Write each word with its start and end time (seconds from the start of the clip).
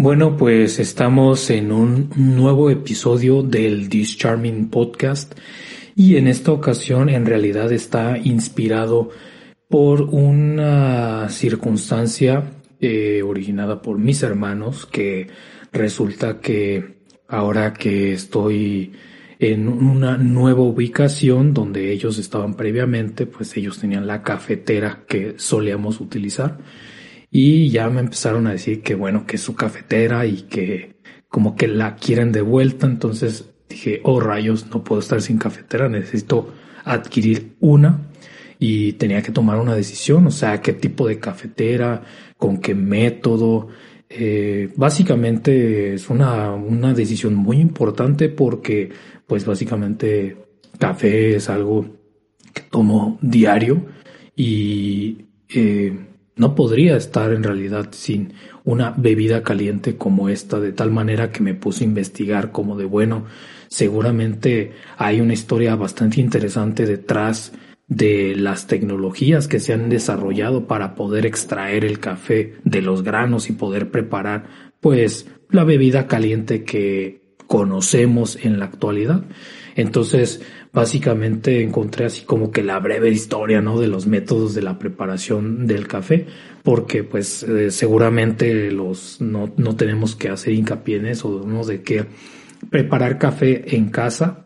Bueno, 0.00 0.36
pues 0.36 0.78
estamos 0.78 1.50
en 1.50 1.72
un 1.72 2.10
nuevo 2.14 2.70
episodio 2.70 3.42
del 3.42 3.88
This 3.88 4.16
Charming 4.16 4.70
Podcast 4.70 5.34
y 5.96 6.14
en 6.14 6.28
esta 6.28 6.52
ocasión 6.52 7.08
en 7.08 7.26
realidad 7.26 7.72
está 7.72 8.16
inspirado 8.16 9.10
por 9.68 10.02
una 10.02 11.28
circunstancia 11.30 12.44
eh, 12.80 13.22
originada 13.24 13.82
por 13.82 13.98
mis 13.98 14.22
hermanos 14.22 14.86
que 14.86 15.26
resulta 15.72 16.38
que 16.38 17.00
ahora 17.26 17.74
que 17.74 18.12
estoy 18.12 18.92
en 19.40 19.66
una 19.66 20.16
nueva 20.16 20.62
ubicación 20.62 21.52
donde 21.52 21.90
ellos 21.90 22.18
estaban 22.18 22.54
previamente, 22.54 23.26
pues 23.26 23.56
ellos 23.56 23.80
tenían 23.80 24.06
la 24.06 24.22
cafetera 24.22 25.02
que 25.08 25.34
solíamos 25.38 26.00
utilizar 26.00 26.58
y 27.30 27.70
ya 27.70 27.88
me 27.90 28.00
empezaron 28.00 28.46
a 28.46 28.52
decir 28.52 28.82
que 28.82 28.94
bueno, 28.94 29.26
que 29.26 29.36
es 29.36 29.42
su 29.42 29.54
cafetera 29.54 30.26
y 30.26 30.42
que 30.42 30.96
como 31.28 31.56
que 31.56 31.68
la 31.68 31.96
quieren 31.96 32.32
de 32.32 32.42
vuelta. 32.42 32.86
Entonces 32.86 33.50
dije, 33.68 34.00
oh 34.04 34.20
rayos, 34.20 34.66
no 34.70 34.82
puedo 34.82 35.00
estar 35.00 35.20
sin 35.20 35.38
cafetera, 35.38 35.88
necesito 35.88 36.52
adquirir 36.84 37.56
una 37.60 38.08
y 38.58 38.94
tenía 38.94 39.22
que 39.22 39.30
tomar 39.30 39.58
una 39.58 39.74
decisión, 39.74 40.26
o 40.26 40.30
sea, 40.30 40.60
qué 40.60 40.72
tipo 40.72 41.06
de 41.06 41.18
cafetera, 41.20 42.02
con 42.36 42.58
qué 42.58 42.74
método. 42.74 43.68
Eh, 44.08 44.70
básicamente 44.74 45.94
es 45.94 46.08
una, 46.08 46.52
una 46.52 46.94
decisión 46.94 47.34
muy 47.34 47.58
importante 47.58 48.30
porque 48.30 48.90
pues 49.26 49.44
básicamente 49.44 50.36
café 50.78 51.36
es 51.36 51.50
algo 51.50 51.86
que 52.54 52.62
tomo 52.62 53.18
diario 53.20 53.84
y 54.34 55.26
eh, 55.50 56.07
no 56.38 56.54
podría 56.54 56.96
estar 56.96 57.32
en 57.32 57.42
realidad 57.42 57.88
sin 57.90 58.32
una 58.64 58.94
bebida 58.96 59.42
caliente 59.42 59.96
como 59.96 60.28
esta, 60.28 60.60
de 60.60 60.72
tal 60.72 60.90
manera 60.90 61.30
que 61.30 61.42
me 61.42 61.54
puse 61.54 61.84
a 61.84 61.88
investigar 61.88 62.52
como 62.52 62.76
de 62.76 62.84
bueno, 62.84 63.26
seguramente 63.68 64.72
hay 64.96 65.20
una 65.20 65.34
historia 65.34 65.74
bastante 65.74 66.20
interesante 66.20 66.86
detrás 66.86 67.52
de 67.88 68.34
las 68.36 68.66
tecnologías 68.66 69.48
que 69.48 69.60
se 69.60 69.72
han 69.72 69.88
desarrollado 69.88 70.66
para 70.66 70.94
poder 70.94 71.26
extraer 71.26 71.84
el 71.84 72.00
café 72.00 72.54
de 72.64 72.82
los 72.82 73.02
granos 73.02 73.48
y 73.48 73.54
poder 73.54 73.90
preparar 73.90 74.72
pues 74.80 75.26
la 75.50 75.64
bebida 75.64 76.06
caliente 76.06 76.64
que 76.64 77.28
conocemos 77.46 78.38
en 78.44 78.58
la 78.58 78.66
actualidad. 78.66 79.24
Entonces, 79.74 80.42
básicamente 80.72 81.62
encontré 81.62 82.06
así 82.06 82.24
como 82.24 82.50
que 82.50 82.62
la 82.62 82.78
breve 82.78 83.10
historia, 83.10 83.60
¿no? 83.60 83.80
De 83.80 83.88
los 83.88 84.06
métodos 84.06 84.54
de 84.54 84.62
la 84.62 84.78
preparación 84.78 85.66
del 85.66 85.86
café, 85.86 86.26
porque 86.62 87.04
pues 87.04 87.42
eh, 87.42 87.70
seguramente 87.70 88.70
los 88.70 89.20
no, 89.20 89.52
no 89.56 89.76
tenemos 89.76 90.16
que 90.16 90.28
hacer 90.28 90.54
hincapié 90.54 90.96
en 90.96 91.06
eso, 91.06 91.44
¿no? 91.46 91.64
De 91.64 91.82
que 91.82 92.06
preparar 92.70 93.18
café 93.18 93.76
en 93.76 93.90
casa 93.90 94.44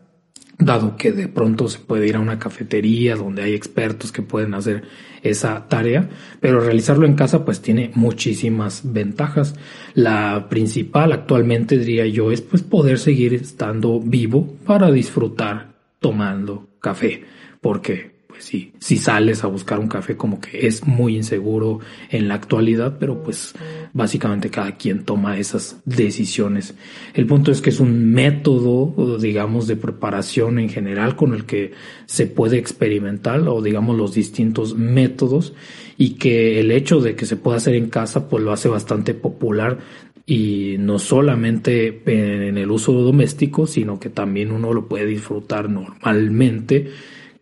dado 0.57 0.95
que 0.95 1.11
de 1.11 1.27
pronto 1.27 1.67
se 1.67 1.79
puede 1.79 2.07
ir 2.07 2.15
a 2.15 2.19
una 2.19 2.39
cafetería 2.39 3.15
donde 3.15 3.43
hay 3.43 3.53
expertos 3.53 4.11
que 4.11 4.21
pueden 4.21 4.53
hacer 4.53 4.83
esa 5.21 5.67
tarea, 5.67 6.09
pero 6.39 6.59
realizarlo 6.59 7.05
en 7.05 7.15
casa 7.15 7.45
pues 7.45 7.61
tiene 7.61 7.91
muchísimas 7.95 8.81
ventajas. 8.93 9.55
La 9.93 10.47
principal 10.49 11.11
actualmente 11.11 11.77
diría 11.77 12.05
yo 12.07 12.31
es 12.31 12.41
pues 12.41 12.61
poder 12.61 12.99
seguir 12.99 13.33
estando 13.33 13.99
vivo 13.99 14.55
para 14.65 14.91
disfrutar 14.91 15.72
tomando 16.03 16.67
café, 16.81 17.23
porque 17.61 18.11
pues 18.27 18.45
sí, 18.45 18.73
si 18.79 18.97
sales 18.97 19.43
a 19.43 19.47
buscar 19.47 19.79
un 19.79 19.87
café 19.87 20.17
como 20.17 20.41
que 20.41 20.65
es 20.65 20.85
muy 20.85 21.15
inseguro 21.15 21.79
en 22.09 22.27
la 22.27 22.33
actualidad, 22.33 22.97
pero 22.99 23.23
pues 23.23 23.53
básicamente 23.93 24.49
cada 24.49 24.75
quien 24.75 25.05
toma 25.05 25.37
esas 25.37 25.79
decisiones. 25.85 26.73
El 27.13 27.27
punto 27.27 27.51
es 27.51 27.61
que 27.61 27.69
es 27.69 27.79
un 27.79 28.11
método, 28.11 29.17
digamos, 29.19 29.67
de 29.67 29.75
preparación 29.75 30.57
en 30.57 30.67
general 30.67 31.15
con 31.15 31.35
el 31.35 31.45
que 31.45 31.73
se 32.07 32.25
puede 32.25 32.57
experimentar 32.57 33.47
o 33.47 33.61
digamos 33.61 33.95
los 33.95 34.15
distintos 34.15 34.75
métodos 34.75 35.53
y 35.97 36.15
que 36.15 36.59
el 36.59 36.71
hecho 36.71 37.01
de 37.01 37.15
que 37.15 37.27
se 37.27 37.37
pueda 37.37 37.57
hacer 37.57 37.75
en 37.75 37.89
casa 37.89 38.29
pues 38.29 38.43
lo 38.43 38.51
hace 38.51 38.67
bastante 38.67 39.13
popular 39.13 39.77
y 40.25 40.77
no 40.79 40.99
solamente 40.99 42.01
en 42.05 42.57
el 42.57 42.71
uso 42.71 42.93
doméstico, 42.93 43.67
sino 43.67 43.99
que 43.99 44.09
también 44.09 44.51
uno 44.51 44.73
lo 44.73 44.87
puede 44.87 45.05
disfrutar 45.05 45.69
normalmente 45.69 46.91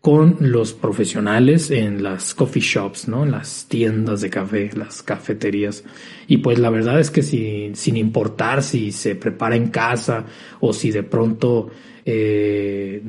con 0.02 0.38
los 0.40 0.74
profesionales 0.74 1.70
en 1.70 2.02
las 2.02 2.34
coffee 2.34 2.62
shops, 2.62 3.08
¿no? 3.08 3.24
En 3.24 3.31
las 3.31 3.68
tiendas 3.68 4.22
de 4.22 4.31
café, 4.31 4.72
las 4.75 5.03
cafeterías. 5.03 5.84
Y 6.28 6.38
pues 6.38 6.58
la 6.58 6.72
verdad 6.72 7.00
es 7.00 7.12
que 7.12 7.22
si, 7.22 7.70
sin 7.75 7.97
importar 7.97 8.64
si 8.64 8.91
se 8.91 9.14
prepara 9.14 9.56
en 9.56 9.68
casa 9.68 10.25
o 10.59 10.74
si 10.74 10.90
de 10.90 11.03
pronto 11.03 11.70
eh, 12.03 13.00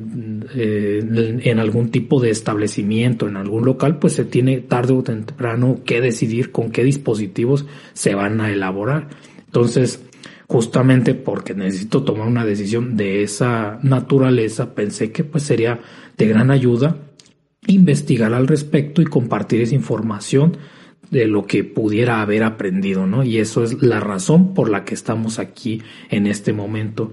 eh, 0.55 1.39
en 1.43 1.59
algún 1.59 1.89
tipo 1.89 2.19
de 2.21 2.29
establecimiento, 2.29 3.27
en 3.27 3.37
algún 3.37 3.65
local, 3.65 3.97
pues 3.97 4.13
se 4.13 4.25
tiene 4.25 4.59
tarde 4.59 4.93
o 4.93 5.01
temprano 5.01 5.79
que 5.83 5.99
decidir 5.99 6.51
con 6.51 6.69
qué 6.69 6.83
dispositivos 6.83 7.65
se 7.93 8.13
van 8.13 8.39
a 8.39 8.51
elaborar. 8.51 9.09
Entonces, 9.53 10.01
justamente 10.47 11.13
porque 11.13 11.53
necesito 11.53 12.01
tomar 12.01 12.27
una 12.27 12.43
decisión 12.43 12.97
de 12.97 13.21
esa 13.21 13.77
naturaleza, 13.83 14.73
pensé 14.73 15.11
que 15.11 15.23
pues 15.23 15.43
sería 15.43 15.79
de 16.17 16.27
gran 16.27 16.49
ayuda 16.49 16.97
investigar 17.67 18.33
al 18.33 18.47
respecto 18.47 19.03
y 19.03 19.05
compartir 19.05 19.61
esa 19.61 19.75
información 19.75 20.57
de 21.13 21.27
lo 21.27 21.45
que 21.45 21.63
pudiera 21.63 22.21
haber 22.21 22.43
aprendido, 22.43 23.05
¿no? 23.05 23.23
Y 23.23 23.37
eso 23.37 23.63
es 23.63 23.83
la 23.83 23.99
razón 23.99 24.55
por 24.55 24.67
la 24.67 24.83
que 24.83 24.95
estamos 24.95 25.37
aquí 25.37 25.83
en 26.09 26.25
este 26.25 26.53
momento. 26.53 27.11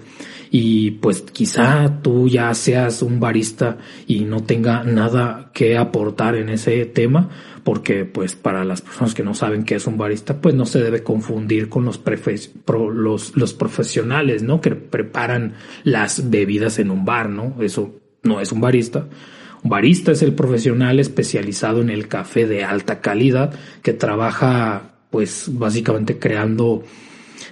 Y 0.50 0.93
pues 0.93 1.21
quizá 1.21 2.00
tú 2.00 2.27
ya 2.27 2.53
seas 2.55 3.03
un 3.03 3.21
barista 3.21 3.77
y 4.06 4.21
no 4.21 4.43
tenga 4.43 4.84
nada 4.84 5.50
que 5.53 5.77
aportar 5.77 6.34
en 6.34 6.49
ese 6.49 6.87
tema, 6.87 7.28
porque 7.62 8.06
pues 8.06 8.37
para 8.37 8.65
las 8.65 8.81
personas 8.81 9.12
que 9.12 9.22
no 9.22 9.34
saben 9.34 9.65
qué 9.65 9.75
es 9.75 9.87
un 9.87 9.99
barista, 9.99 10.41
pues 10.41 10.55
no 10.55 10.65
se 10.65 10.81
debe 10.81 11.03
confundir 11.03 11.69
con 11.69 11.84
los, 11.84 12.00
los, 12.75 13.37
los 13.37 13.53
profesionales, 13.53 14.43
¿no? 14.43 14.62
Que 14.62 14.71
preparan 14.71 15.56
las 15.84 16.31
bebidas 16.31 16.78
en 16.78 16.91
un 16.91 17.05
bar, 17.05 17.28
¿no? 17.28 17.55
Eso 17.61 18.00
no 18.22 18.41
es 18.41 18.50
un 18.50 18.62
barista. 18.62 19.06
Barista 19.62 20.12
es 20.12 20.22
el 20.22 20.34
profesional 20.34 21.00
especializado 21.00 21.81
en 21.81 21.91
el 21.91 22.09
café 22.09 22.47
de 22.47 22.65
alta 22.65 23.00
calidad 23.00 23.54
que 23.82 23.93
trabaja 23.93 24.93
pues 25.10 25.50
básicamente 25.53 26.19
creando 26.19 26.84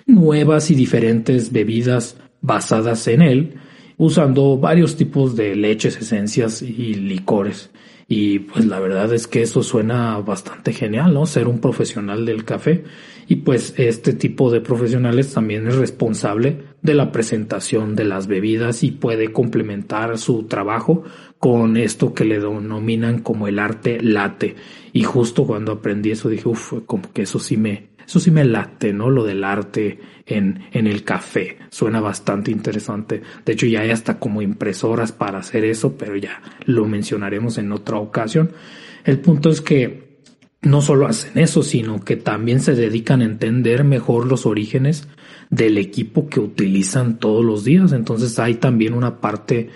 nuevas 0.07 0.71
y 0.71 0.75
diferentes 0.75 1.53
bebidas 1.53 2.17
basadas 2.41 3.09
en 3.09 3.23
él, 3.23 3.55
usando 3.97 4.57
varios 4.59 4.97
tipos 4.97 5.37
de 5.37 5.57
leches, 5.57 5.97
esencias 5.97 6.63
y 6.63 6.95
licores. 6.95 7.71
Y 8.07 8.39
pues 8.39 8.65
la 8.65 8.81
verdad 8.81 9.13
es 9.13 9.27
que 9.27 9.43
eso 9.43 9.63
suena 9.63 10.19
bastante 10.19 10.73
genial, 10.73 11.13
¿no? 11.13 11.27
Ser 11.27 11.47
un 11.47 11.61
profesional 11.61 12.25
del 12.25 12.45
café. 12.45 12.85
Y 13.27 13.37
pues 13.37 13.75
este 13.77 14.15
tipo 14.15 14.51
de 14.51 14.63
profesionales 14.63 15.35
también 15.35 15.69
es 15.69 15.77
responsable 15.77 16.57
de 16.83 16.95
la 16.95 17.11
presentación 17.13 17.97
de 17.97 18.05
las 18.05 18.27
bebidas 18.27 18.83
y 18.83 18.93
puede 18.93 19.33
complementar 19.33 20.17
su 20.19 20.45
trabajo 20.45 21.05
con 21.39 21.77
esto 21.77 22.15
que 22.15 22.25
le 22.25 22.39
denominan 22.39 23.21
como 23.21 23.49
el 23.49 23.59
arte 23.59 24.01
late. 24.01 24.57
Y 24.93 25.03
justo 25.03 25.47
cuando 25.47 25.73
aprendí 25.73 26.11
eso 26.11 26.29
dije, 26.29 26.49
uff, 26.49 26.75
como 26.87 27.13
que 27.13 27.23
eso 27.23 27.39
sí 27.39 27.57
me, 27.57 27.91
eso 28.07 28.21
sí 28.21 28.31
me 28.31 28.45
late, 28.45 28.93
¿no? 28.93 29.11
Lo 29.11 29.25
del 29.25 29.45
arte 29.45 29.99
en, 30.27 30.67
en 30.73 30.87
el 30.87 31.05
café. 31.05 31.59
Suena 31.71 32.01
bastante 32.01 32.51
interesante. 32.51 33.23
De 33.45 33.53
hecho, 33.53 33.67
ya 33.67 33.81
hay 33.81 33.91
hasta 33.91 34.19
como 34.19 34.41
impresoras 34.41 35.13
para 35.13 35.39
hacer 35.39 35.65
eso, 35.65 35.97
pero 35.97 36.17
ya 36.17 36.41
lo 36.65 36.87
mencionaremos 36.87 37.59
en 37.59 37.73
otra 37.73 37.99
ocasión. 37.99 38.53
El 39.05 39.19
punto 39.21 39.51
es 39.51 39.61
que 39.61 40.09
no 40.63 40.81
solo 40.81 41.07
hacen 41.07 41.39
eso, 41.39 41.63
sino 41.63 42.01
que 42.05 42.17
también 42.17 42.61
se 42.61 42.75
dedican 42.75 43.21
a 43.21 43.27
entender 43.27 43.85
mejor 43.85 44.27
los 44.27 44.45
orígenes 44.47 45.09
del 45.51 45.79
equipo 45.79 46.29
que 46.29 46.41
utilizan 46.41 47.19
todos 47.19 47.45
los 47.45 47.65
días. 47.65 47.93
Entonces 47.93 48.39
hay 48.39 48.55
también 48.55 48.95
una 48.95 49.21
parte 49.21 49.71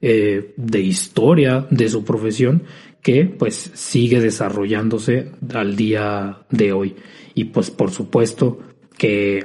eh, 0.00 0.54
de 0.56 0.80
historia 0.80 1.66
de 1.70 1.88
su 1.88 2.04
profesión 2.04 2.62
que 3.02 3.24
pues 3.24 3.70
sigue 3.74 4.20
desarrollándose 4.20 5.32
al 5.54 5.76
día 5.76 6.38
de 6.50 6.72
hoy. 6.72 6.96
Y 7.34 7.44
pues 7.44 7.70
por 7.70 7.90
supuesto 7.90 8.58
que 8.96 9.44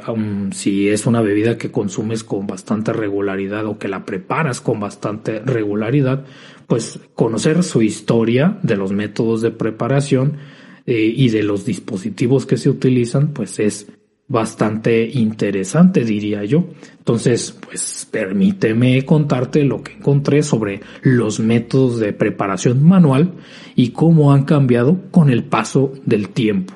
si 0.54 0.90
es 0.90 1.06
una 1.06 1.22
bebida 1.22 1.58
que 1.58 1.72
consumes 1.72 2.24
con 2.24 2.48
bastante 2.48 2.94
regularidad 2.94 3.66
o 3.66 3.78
que 3.78 3.90
la 3.90 4.06
preparas 4.06 4.62
con 4.62 4.80
bastante 4.80 5.40
regularidad, 5.40 6.26
pues 6.68 7.00
conocer 7.16 7.64
su 7.64 7.82
historia 7.82 8.60
de 8.64 8.78
los 8.78 8.94
métodos 8.94 9.42
de 9.42 9.52
preparación 9.52 10.38
eh, 10.86 11.14
y 11.16 11.30
de 11.30 11.44
los 11.44 11.66
dispositivos 11.66 12.46
que 12.46 12.58
se 12.58 12.70
utilizan, 12.70 13.34
pues 13.34 13.60
es 13.60 13.88
bastante 14.32 15.10
interesante, 15.14 16.06
diría 16.06 16.46
yo. 16.46 16.66
Entonces, 16.98 17.58
pues 17.60 18.08
permíteme 18.10 19.04
contarte 19.04 19.64
lo 19.64 19.84
que 19.84 19.94
encontré 19.94 20.42
sobre 20.42 20.80
los 21.02 21.40
métodos 21.40 22.00
de 22.00 22.14
preparación 22.14 22.84
manual 22.84 23.34
y 23.76 23.90
cómo 23.90 24.32
han 24.32 24.46
cambiado 24.46 25.02
con 25.12 25.30
el 25.30 25.44
paso 25.44 25.92
del 26.06 26.30
tiempo. 26.30 26.74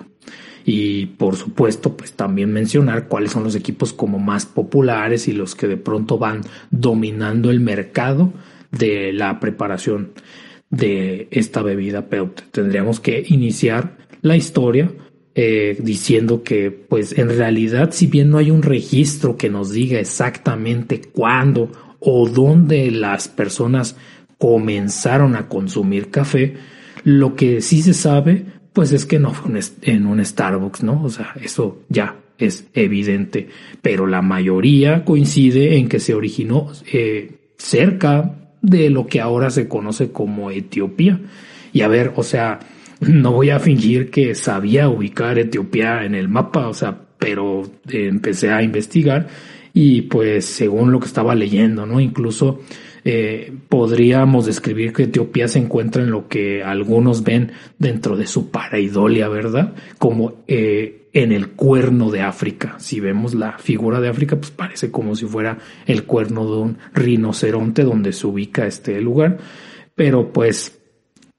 Y 0.66 1.06
por 1.06 1.36
supuesto, 1.36 1.96
pues 1.96 2.13
también 2.13 2.52
mencionar 2.52 3.07
cuáles 3.07 3.31
son 3.31 3.44
los 3.44 3.56
equipos 3.56 3.94
como 3.94 4.19
más 4.19 4.46
populares 4.46 5.28
y 5.28 5.31
los 5.31 5.56
que 5.56 5.68
de 5.68 5.78
pronto 5.78 6.18
van 6.18 6.42
dominando 6.72 7.51
el 7.51 7.62
mercado 7.62 8.34
de 8.72 9.13
la 9.13 9.40
preparación 9.40 10.12
de 10.69 11.30
esta 11.31 11.62
bebida. 11.62 12.08
Pero 12.10 12.31
tendríamos 12.51 13.00
que 13.00 13.24
iniciar 13.28 13.96
la 14.22 14.36
historia 14.36 14.92
eh, 15.38 15.78
diciendo 15.80 16.44
que 16.44 16.72
pues 16.72 17.18
en 17.18 17.28
realidad 17.30 17.90
si 17.92 18.08
bien 18.08 18.30
no 18.30 18.38
hay 18.38 18.52
un 18.52 18.62
registro 18.62 19.36
que 19.36 19.50
nos 19.50 19.72
diga 19.72 20.00
exactamente 20.00 21.02
cuándo 21.02 21.72
o 22.00 22.30
dónde 22.30 22.90
las 22.90 23.28
personas 23.28 23.98
comenzaron 24.38 25.36
a 25.36 25.50
consumir 25.50 26.10
café, 26.10 26.56
lo 27.04 27.36
que 27.36 27.62
sí 27.62 27.82
se 27.82 27.94
sabe 27.94 28.46
pues 28.72 28.92
es 28.92 29.06
que 29.06 29.20
no 29.20 29.34
fue 29.34 29.60
en 29.84 30.06
un 30.06 30.24
Starbucks, 30.24 30.84
¿no? 30.84 31.04
O 31.04 31.10
sea, 31.10 31.34
eso 31.42 31.84
ya 31.88 32.18
es 32.38 32.68
evidente, 32.74 33.48
pero 33.82 34.08
la 34.08 34.22
mayoría 34.22 35.06
coincide 35.06 35.78
en 35.78 35.88
que 35.88 36.00
se 36.00 36.14
originó 36.14 36.72
eh, 36.92 37.38
cerca 37.58 38.36
de 38.62 38.90
lo 38.90 39.08
que 39.08 39.22
ahora 39.22 39.50
se 39.50 39.68
conoce 39.68 40.12
como 40.12 40.52
Etiopía. 40.52 41.20
Y 41.72 41.82
a 41.82 41.88
ver, 41.88 42.14
o 42.16 42.24
sea, 42.24 42.60
no 43.00 43.31
voy 43.31 43.50
a 43.50 43.59
fingir 43.59 44.09
que 44.09 44.36
sabía 44.36 44.89
ubicar 44.89 45.38
Etiopía 45.39 46.03
en 46.06 46.15
el 46.15 46.27
mapa, 46.27 46.68
o 46.68 46.74
sea, 46.74 46.97
pero 47.18 47.63
eh, 47.89 48.07
empecé 48.07 48.51
a 48.51 48.62
investigar 48.62 49.27
y 49.74 50.03
pues 50.03 50.45
según 50.45 50.92
lo 50.92 51.00
que 51.00 51.07
estaba 51.07 51.36
leyendo, 51.36 51.86
¿no? 51.86 52.00
Incluso 52.00 52.62
eh, 53.03 53.53
podríamos 53.69 54.45
describir 54.45 54.94
que 54.94 55.03
Etiopía 55.03 55.47
se 55.47 55.59
encuentra 55.59 56.01
en 56.01 56.12
lo 56.12 56.27
que 56.27 56.63
algunos 56.63 57.24
ven 57.24 57.51
dentro 57.77 58.15
de 58.15 58.25
su 58.25 58.50
paraidolia, 58.50 59.27
¿verdad? 59.27 59.74
Como 59.98 60.44
eh, 60.48 61.09
en 61.13 61.31
el 61.31 61.50
cuerno 61.50 62.09
de 62.09 62.21
África. 62.21 62.75
Si 62.80 63.00
vemos 63.00 63.33
la 63.33 63.57
figura 63.57 64.00
de 64.00 64.09
África, 64.09 64.38
pues 64.38 64.51
parece 64.51 64.91
como 64.91 65.15
si 65.15 65.25
fuera 65.25 65.57
el 65.86 66.03
cuerno 66.03 66.45
de 66.50 66.57
un 66.57 66.77
rinoceronte 66.94 67.83
donde 67.83 68.12
se 68.12 68.27
ubica 68.27 68.65
este 68.65 69.00
lugar. 69.01 69.38
Pero 69.94 70.33
pues 70.33 70.80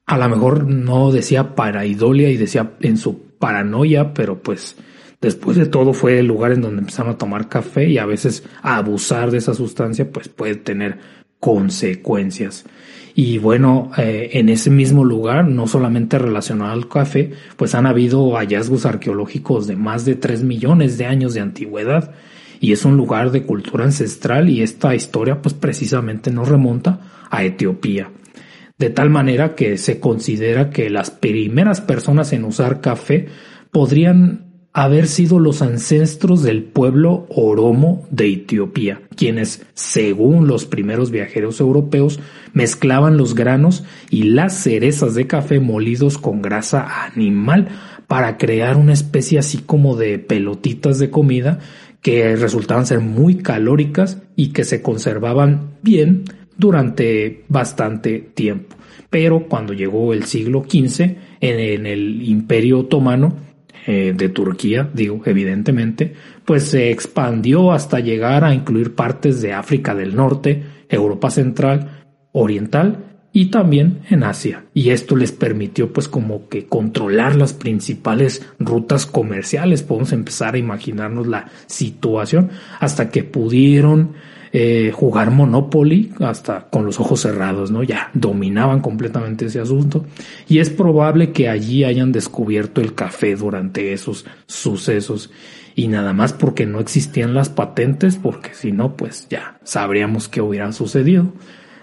a 0.07 0.17
lo 0.17 0.29
mejor 0.29 0.65
no 0.65 1.11
decía 1.11 1.53
paraidolia 1.53 2.29
y 2.29 2.37
decía 2.37 2.71
en 2.79 2.97
su 2.97 3.19
paranoia, 3.37 4.13
pero 4.13 4.41
pues 4.41 4.77
después 5.19 5.57
de 5.57 5.65
todo 5.65 5.93
fue 5.93 6.19
el 6.19 6.27
lugar 6.27 6.53
en 6.53 6.61
donde 6.61 6.79
empezaron 6.79 7.13
a 7.13 7.17
tomar 7.17 7.49
café 7.49 7.89
y 7.89 7.97
a 7.97 8.05
veces 8.05 8.43
a 8.61 8.77
abusar 8.77 9.31
de 9.31 9.39
esa 9.39 9.53
sustancia 9.53 10.09
pues 10.09 10.29
puede 10.29 10.55
tener 10.55 10.97
consecuencias. 11.41 12.65
Y 13.15 13.37
bueno, 13.39 13.91
eh, 13.97 14.29
en 14.33 14.47
ese 14.47 14.69
mismo 14.69 15.03
lugar, 15.03 15.45
no 15.47 15.67
solamente 15.67 16.19
relacionado 16.19 16.71
al 16.71 16.87
café, 16.87 17.31
pues 17.57 17.75
han 17.75 17.85
habido 17.85 18.37
hallazgos 18.37 18.85
arqueológicos 18.85 19.67
de 19.67 19.75
más 19.75 20.05
de 20.05 20.15
3 20.15 20.43
millones 20.43 20.97
de 20.97 21.05
años 21.05 21.33
de 21.33 21.41
antigüedad 21.41 22.11
y 22.61 22.71
es 22.71 22.85
un 22.85 22.95
lugar 22.95 23.31
de 23.31 23.43
cultura 23.43 23.83
ancestral 23.83 24.49
y 24.49 24.61
esta 24.61 24.95
historia 24.95 25.41
pues 25.41 25.53
precisamente 25.53 26.31
nos 26.31 26.47
remonta 26.47 27.27
a 27.29 27.43
Etiopía 27.43 28.09
de 28.77 28.89
tal 28.89 29.09
manera 29.09 29.55
que 29.55 29.77
se 29.77 29.99
considera 29.99 30.69
que 30.69 30.89
las 30.89 31.11
primeras 31.11 31.81
personas 31.81 32.33
en 32.33 32.43
usar 32.43 32.81
café 32.81 33.27
podrían 33.71 34.47
haber 34.73 35.07
sido 35.07 35.39
los 35.39 35.63
ancestros 35.63 36.43
del 36.43 36.63
pueblo 36.63 37.25
oromo 37.29 38.05
de 38.11 38.31
Etiopía, 38.31 39.01
quienes, 39.15 39.65
según 39.73 40.47
los 40.47 40.65
primeros 40.65 41.09
viajeros 41.09 41.59
europeos, 41.59 42.19
mezclaban 42.53 43.17
los 43.17 43.33
granos 43.33 43.83
y 44.11 44.23
las 44.23 44.53
cerezas 44.53 45.15
de 45.15 45.25
café 45.25 45.59
molidos 45.59 46.19
con 46.19 46.43
grasa 46.43 47.05
animal 47.05 47.69
para 48.05 48.37
crear 48.37 48.77
una 48.77 48.93
especie 48.93 49.39
así 49.39 49.57
como 49.57 49.95
de 49.95 50.19
pelotitas 50.19 50.99
de 50.99 51.09
comida 51.09 51.57
que 52.01 52.35
resultaban 52.35 52.85
ser 52.85 52.99
muy 52.99 53.37
calóricas 53.37 54.21
y 54.35 54.49
que 54.53 54.63
se 54.63 54.83
conservaban 54.83 55.71
bien 55.81 56.25
durante 56.57 57.43
bastante 57.47 58.19
tiempo. 58.33 58.75
Pero 59.09 59.47
cuando 59.47 59.73
llegó 59.73 60.13
el 60.13 60.23
siglo 60.23 60.63
XV, 60.67 61.15
en, 61.39 61.85
el 61.85 62.23
Imperio 62.23 62.79
Otomano, 62.79 63.35
eh, 63.85 64.13
de 64.15 64.29
Turquía, 64.29 64.89
digo, 64.93 65.21
evidentemente, 65.25 66.13
pues 66.43 66.63
se 66.63 66.91
expandió 66.91 67.71
hasta 67.71 68.01
llegar 68.01 68.43
a 68.43 68.53
incluir 68.53 68.95
partes 68.95 69.41
de 69.41 69.53
África 69.53 69.95
del 69.95 70.13
Norte, 70.13 70.63
Europa 70.89 71.29
Central, 71.29 72.03
Oriental 72.33 73.05
y 73.31 73.45
también 73.45 74.01
en 74.09 74.23
Asia. 74.23 74.65
Y 74.73 74.89
esto 74.89 75.15
les 75.15 75.31
permitió 75.31 75.93
pues 75.93 76.07
como 76.07 76.49
que 76.49 76.65
controlar 76.65 77.35
las 77.35 77.53
principales 77.53 78.45
rutas 78.59 79.05
comerciales. 79.05 79.83
Podemos 79.83 80.11
empezar 80.11 80.55
a 80.55 80.57
imaginarnos 80.57 81.27
la 81.27 81.49
situación 81.67 82.49
hasta 82.79 83.09
que 83.09 83.23
pudieron 83.23 84.13
eh, 84.53 84.91
jugar 84.93 85.31
Monopoly 85.31 86.13
hasta 86.19 86.67
con 86.69 86.85
los 86.85 86.99
ojos 86.99 87.21
cerrados, 87.21 87.71
¿no? 87.71 87.83
Ya 87.83 88.09
dominaban 88.13 88.81
completamente 88.81 89.45
ese 89.45 89.59
asunto 89.59 90.05
y 90.47 90.59
es 90.59 90.69
probable 90.69 91.31
que 91.31 91.49
allí 91.49 91.83
hayan 91.83 92.11
descubierto 92.11 92.81
el 92.81 92.93
café 92.95 93.35
durante 93.35 93.93
esos 93.93 94.25
sucesos 94.45 95.31
y 95.75 95.89
nada 95.89 96.13
más 96.13 96.33
porque 96.33 96.65
no 96.65 96.79
existían 96.79 97.33
las 97.33 97.49
patentes, 97.49 98.15
porque 98.15 98.53
si 98.53 98.71
no, 98.71 98.95
pues 98.95 99.27
ya 99.29 99.59
sabríamos 99.63 100.27
qué 100.27 100.41
hubiera 100.41 100.71
sucedido. 100.71 101.33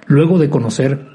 Luego 0.07 0.39
de 0.39 0.51
conocer 0.51 1.07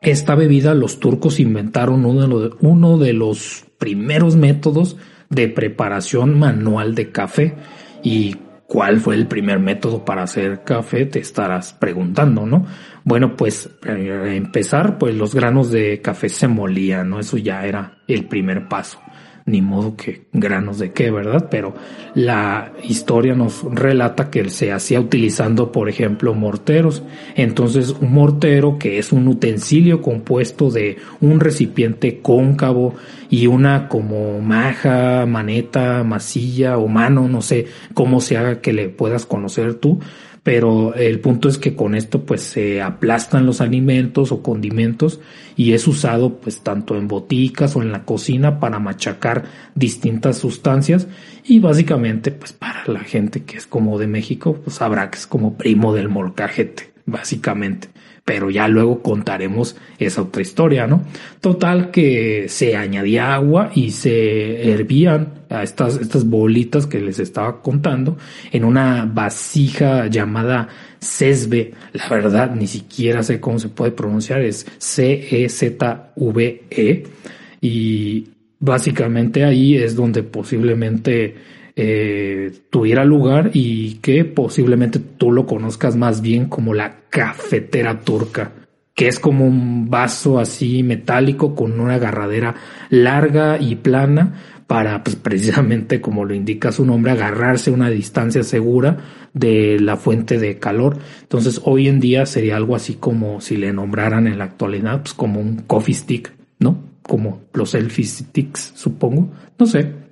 esta 0.00 0.34
bebida, 0.34 0.74
los 0.74 0.98
turcos 0.98 1.38
inventaron 1.40 2.04
uno 2.04 2.40
de, 2.40 2.50
uno 2.60 2.98
de 2.98 3.12
los 3.12 3.64
primeros 3.78 4.36
métodos 4.36 4.96
de 5.30 5.48
preparación 5.48 6.38
manual 6.38 6.94
de 6.94 7.10
café 7.10 7.54
y 8.02 8.36
¿Cuál 8.66 9.00
fue 9.00 9.14
el 9.14 9.28
primer 9.28 9.60
método 9.60 10.04
para 10.04 10.24
hacer 10.24 10.64
café? 10.64 11.06
Te 11.06 11.20
estarás 11.20 11.72
preguntando, 11.72 12.46
¿no? 12.46 12.66
Bueno, 13.04 13.36
pues 13.36 13.68
para 13.80 14.34
empezar, 14.34 14.98
pues 14.98 15.14
los 15.14 15.34
granos 15.34 15.70
de 15.70 16.00
café 16.00 16.28
se 16.28 16.48
molían, 16.48 17.10
¿no? 17.10 17.20
Eso 17.20 17.36
ya 17.36 17.64
era 17.64 17.98
el 18.08 18.26
primer 18.26 18.68
paso 18.68 19.00
ni 19.46 19.62
modo 19.62 19.94
que 19.94 20.22
granos 20.32 20.80
de 20.80 20.90
qué, 20.90 21.12
¿verdad? 21.12 21.46
Pero 21.48 21.72
la 22.14 22.72
historia 22.82 23.36
nos 23.36 23.62
relata 23.62 24.28
que 24.28 24.50
se 24.50 24.72
hacía 24.72 25.00
utilizando, 25.00 25.70
por 25.70 25.88
ejemplo, 25.88 26.34
morteros. 26.34 27.04
Entonces, 27.36 27.90
un 28.00 28.12
mortero 28.12 28.76
que 28.78 28.98
es 28.98 29.12
un 29.12 29.28
utensilio 29.28 30.02
compuesto 30.02 30.70
de 30.70 30.96
un 31.20 31.38
recipiente 31.38 32.18
cóncavo 32.20 32.96
y 33.30 33.46
una 33.46 33.88
como 33.88 34.40
maja, 34.40 35.26
maneta, 35.26 36.02
masilla 36.02 36.76
o 36.76 36.88
mano, 36.88 37.28
no 37.28 37.40
sé 37.40 37.66
cómo 37.94 38.20
se 38.20 38.36
haga 38.36 38.60
que 38.60 38.72
le 38.72 38.88
puedas 38.88 39.26
conocer 39.26 39.74
tú, 39.74 40.00
pero 40.46 40.94
el 40.94 41.18
punto 41.18 41.48
es 41.48 41.58
que 41.58 41.74
con 41.74 41.96
esto 41.96 42.24
pues 42.24 42.40
se 42.40 42.80
aplastan 42.80 43.46
los 43.46 43.60
alimentos 43.60 44.30
o 44.30 44.44
condimentos 44.44 45.18
y 45.56 45.72
es 45.72 45.88
usado 45.88 46.36
pues 46.36 46.60
tanto 46.60 46.96
en 46.96 47.08
boticas 47.08 47.74
o 47.74 47.82
en 47.82 47.90
la 47.90 48.04
cocina 48.04 48.60
para 48.60 48.78
machacar 48.78 49.42
distintas 49.74 50.38
sustancias. 50.38 51.08
Y 51.42 51.58
básicamente 51.58 52.30
pues 52.30 52.52
para 52.52 52.84
la 52.86 53.00
gente 53.00 53.42
que 53.42 53.56
es 53.56 53.66
como 53.66 53.98
de 53.98 54.06
México 54.06 54.60
pues 54.62 54.76
sabrá 54.76 55.10
que 55.10 55.18
es 55.18 55.26
como 55.26 55.56
primo 55.56 55.92
del 55.92 56.08
molcajete 56.08 56.92
básicamente 57.06 57.88
pero 58.26 58.50
ya 58.50 58.66
luego 58.66 59.02
contaremos 59.02 59.76
esa 60.00 60.22
otra 60.22 60.42
historia, 60.42 60.88
¿no? 60.88 61.04
Total 61.40 61.92
que 61.92 62.46
se 62.48 62.76
añadía 62.76 63.32
agua 63.32 63.70
y 63.72 63.92
se 63.92 64.72
hervían 64.72 65.44
a 65.48 65.62
estas, 65.62 65.96
estas 66.00 66.24
bolitas 66.24 66.88
que 66.88 67.00
les 67.00 67.20
estaba 67.20 67.62
contando 67.62 68.18
en 68.50 68.64
una 68.64 69.04
vasija 69.04 70.08
llamada 70.08 70.66
Cesve. 70.98 71.72
La 71.92 72.08
verdad, 72.08 72.52
ni 72.52 72.66
siquiera 72.66 73.22
sé 73.22 73.38
cómo 73.38 73.60
se 73.60 73.68
puede 73.68 73.92
pronunciar, 73.92 74.40
es 74.40 74.66
C-E-Z-V-E. 74.76 76.64
-E, 76.68 77.06
y 77.60 78.26
básicamente 78.58 79.44
ahí 79.44 79.76
es 79.76 79.94
donde 79.94 80.24
posiblemente 80.24 81.36
eh, 81.78 82.52
tuviera 82.70 83.04
lugar 83.04 83.50
y 83.52 83.96
que 83.96 84.24
posiblemente 84.24 84.98
tú 84.98 85.30
lo 85.30 85.44
conozcas 85.44 85.94
más 85.94 86.22
bien 86.22 86.46
como 86.46 86.72
la 86.72 87.00
cafetera 87.10 88.00
turca, 88.00 88.52
que 88.94 89.08
es 89.08 89.20
como 89.20 89.46
un 89.46 89.90
vaso 89.90 90.38
así 90.38 90.82
metálico 90.82 91.54
con 91.54 91.78
una 91.78 91.96
agarradera 91.96 92.54
larga 92.88 93.58
y 93.60 93.76
plana 93.76 94.56
para 94.66 95.04
pues, 95.04 95.16
precisamente 95.16 96.00
como 96.00 96.24
lo 96.24 96.34
indica 96.34 96.72
su 96.72 96.86
nombre 96.86 97.12
agarrarse 97.12 97.70
a 97.70 97.74
una 97.74 97.90
distancia 97.90 98.42
segura 98.42 98.96
de 99.34 99.78
la 99.78 99.96
fuente 99.96 100.38
de 100.38 100.58
calor. 100.58 100.96
Entonces 101.20 101.60
hoy 101.64 101.88
en 101.88 102.00
día 102.00 102.24
sería 102.24 102.56
algo 102.56 102.74
así 102.74 102.94
como 102.94 103.42
si 103.42 103.58
le 103.58 103.72
nombraran 103.74 104.26
en 104.26 104.38
la 104.38 104.44
actualidad 104.44 105.02
pues 105.02 105.12
como 105.12 105.40
un 105.40 105.58
coffee 105.66 105.94
stick, 105.94 106.32
¿no? 106.58 106.84
Como 107.02 107.42
los 107.52 107.70
selfie 107.70 108.06
sticks, 108.06 108.72
supongo. 108.74 109.30
No 109.58 109.66
sé. 109.66 110.05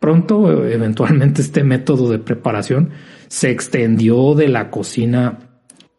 Pronto, 0.00 0.66
eventualmente, 0.66 1.42
este 1.42 1.64
método 1.64 2.10
de 2.10 2.18
preparación 2.18 2.90
se 3.28 3.50
extendió 3.50 4.34
de 4.34 4.48
la 4.48 4.70
cocina 4.70 5.38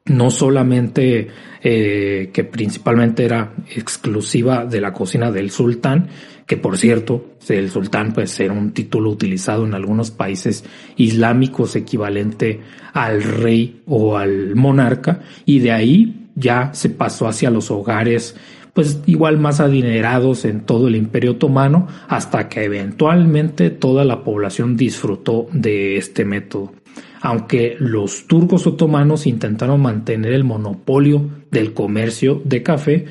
no 0.05 0.31
solamente 0.31 1.27
eh, 1.61 2.31
que 2.33 2.43
principalmente 2.43 3.25
era 3.25 3.53
exclusiva 3.75 4.65
de 4.65 4.81
la 4.81 4.93
cocina 4.93 5.31
del 5.31 5.51
sultán, 5.51 6.07
que 6.45 6.57
por 6.57 6.77
cierto, 6.77 7.35
el 7.47 7.69
sultán 7.69 8.13
pues 8.13 8.39
era 8.39 8.53
un 8.53 8.71
título 8.71 9.11
utilizado 9.11 9.65
en 9.65 9.75
algunos 9.75 10.09
países 10.09 10.65
islámicos 10.97 11.75
equivalente 11.75 12.61
al 12.93 13.21
rey 13.21 13.83
o 13.85 14.17
al 14.17 14.55
monarca, 14.55 15.21
y 15.45 15.59
de 15.59 15.71
ahí 15.71 16.29
ya 16.35 16.73
se 16.73 16.89
pasó 16.89 17.27
hacia 17.27 17.51
los 17.51 17.69
hogares 17.69 18.35
pues 18.73 19.01
igual 19.05 19.37
más 19.37 19.59
adinerados 19.59 20.45
en 20.45 20.61
todo 20.61 20.87
el 20.87 20.95
imperio 20.95 21.31
otomano 21.31 21.87
hasta 22.07 22.49
que 22.49 22.63
eventualmente 22.63 23.69
toda 23.69 24.05
la 24.05 24.23
población 24.23 24.77
disfrutó 24.77 25.47
de 25.51 25.97
este 25.97 26.25
método. 26.25 26.73
Aunque 27.21 27.75
los 27.79 28.27
turcos 28.27 28.65
otomanos 28.65 29.27
intentaron 29.27 29.81
mantener 29.81 30.33
el 30.33 30.43
monopolio 30.43 31.29
del 31.51 31.73
comercio 31.73 32.41
de 32.45 32.63
café, 32.63 33.05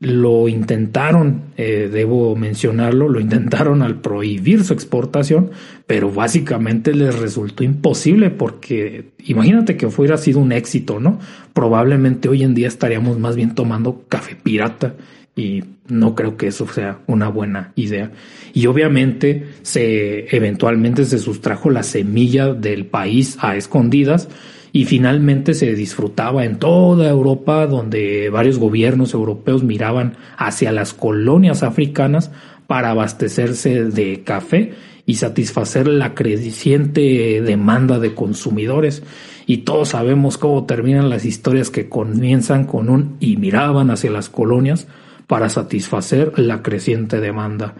lo 0.00 0.48
intentaron, 0.48 1.42
eh, 1.58 1.90
debo 1.92 2.34
mencionarlo, 2.34 3.10
lo 3.10 3.20
intentaron 3.20 3.82
al 3.82 4.00
prohibir 4.00 4.64
su 4.64 4.72
exportación, 4.72 5.50
pero 5.86 6.10
básicamente 6.10 6.94
les 6.94 7.18
resultó 7.18 7.64
imposible 7.64 8.30
porque 8.30 9.10
imagínate 9.26 9.76
que 9.76 9.90
fuera 9.90 10.16
sido 10.16 10.40
un 10.40 10.52
éxito, 10.52 11.00
¿no? 11.00 11.18
Probablemente 11.52 12.30
hoy 12.30 12.44
en 12.44 12.54
día 12.54 12.66
estaríamos 12.66 13.18
más 13.18 13.36
bien 13.36 13.54
tomando 13.54 14.06
café 14.08 14.36
pirata 14.42 14.94
y 15.36 15.64
no 15.88 16.14
creo 16.14 16.38
que 16.38 16.46
eso 16.46 16.66
sea 16.66 17.00
una 17.06 17.28
buena 17.28 17.72
idea. 17.76 18.10
Y 18.54 18.66
obviamente 18.66 19.48
se 19.60 20.34
eventualmente 20.34 21.04
se 21.04 21.18
sustrajo 21.18 21.68
la 21.68 21.82
semilla 21.82 22.54
del 22.54 22.86
país 22.86 23.36
a 23.40 23.54
escondidas 23.54 24.30
y 24.72 24.84
finalmente 24.84 25.54
se 25.54 25.74
disfrutaba 25.74 26.44
en 26.44 26.58
toda 26.58 27.08
Europa 27.08 27.66
donde 27.66 28.30
varios 28.30 28.58
gobiernos 28.58 29.14
europeos 29.14 29.62
miraban 29.62 30.16
hacia 30.36 30.72
las 30.72 30.94
colonias 30.94 31.62
africanas 31.62 32.30
para 32.66 32.90
abastecerse 32.90 33.84
de 33.84 34.22
café 34.22 34.74
y 35.06 35.16
satisfacer 35.16 35.88
la 35.88 36.14
creciente 36.14 37.42
demanda 37.42 37.98
de 37.98 38.14
consumidores. 38.14 39.02
Y 39.46 39.58
todos 39.58 39.88
sabemos 39.88 40.38
cómo 40.38 40.66
terminan 40.66 41.10
las 41.10 41.24
historias 41.24 41.70
que 41.70 41.88
comienzan 41.88 42.64
con 42.64 42.88
un 42.88 43.16
y 43.18 43.36
miraban 43.36 43.90
hacia 43.90 44.12
las 44.12 44.28
colonias 44.28 44.86
para 45.26 45.48
satisfacer 45.48 46.38
la 46.38 46.62
creciente 46.62 47.20
demanda. 47.20 47.74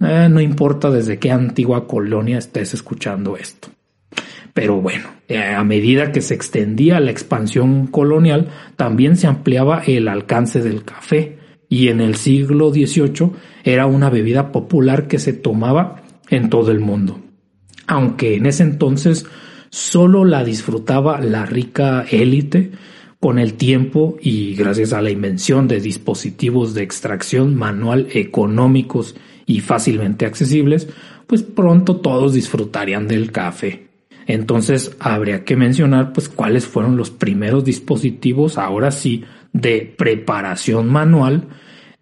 Eh, 0.00 0.28
no 0.30 0.40
importa 0.40 0.90
desde 0.90 1.18
qué 1.18 1.30
antigua 1.30 1.86
colonia 1.86 2.36
estés 2.36 2.74
escuchando 2.74 3.38
esto. 3.38 3.68
Pero 4.54 4.80
bueno, 4.80 5.08
eh, 5.28 5.42
a 5.42 5.64
medida 5.64 6.12
que 6.12 6.22
se 6.22 6.34
extendía 6.34 7.00
la 7.00 7.10
expansión 7.10 7.88
colonial, 7.88 8.48
también 8.76 9.16
se 9.16 9.26
ampliaba 9.26 9.82
el 9.84 10.08
alcance 10.08 10.62
del 10.62 10.84
café 10.84 11.38
y 11.68 11.88
en 11.88 12.00
el 12.00 12.14
siglo 12.14 12.70
XVIII 12.72 13.32
era 13.64 13.86
una 13.86 14.10
bebida 14.10 14.52
popular 14.52 15.08
que 15.08 15.18
se 15.18 15.32
tomaba 15.32 16.02
en 16.30 16.50
todo 16.50 16.70
el 16.70 16.78
mundo. 16.78 17.20
Aunque 17.88 18.36
en 18.36 18.46
ese 18.46 18.62
entonces 18.62 19.26
solo 19.70 20.24
la 20.24 20.44
disfrutaba 20.44 21.20
la 21.20 21.44
rica 21.46 22.06
élite, 22.08 22.70
con 23.24 23.38
el 23.38 23.54
tiempo 23.54 24.18
y 24.20 24.54
gracias 24.54 24.92
a 24.92 25.00
la 25.00 25.10
invención 25.10 25.66
de 25.66 25.80
dispositivos 25.80 26.74
de 26.74 26.82
extracción 26.82 27.54
manual 27.54 28.06
económicos 28.12 29.16
y 29.46 29.60
fácilmente 29.60 30.26
accesibles, 30.26 30.88
pues 31.26 31.42
pronto 31.42 31.96
todos 31.96 32.34
disfrutarían 32.34 33.08
del 33.08 33.32
café. 33.32 33.93
Entonces 34.26 34.96
habría 35.00 35.44
que 35.44 35.56
mencionar 35.56 36.12
pues 36.12 36.28
cuáles 36.28 36.66
fueron 36.66 36.96
los 36.96 37.10
primeros 37.10 37.64
dispositivos 37.64 38.58
ahora 38.58 38.90
sí 38.90 39.24
de 39.52 39.94
preparación 39.96 40.88
manual 40.88 41.48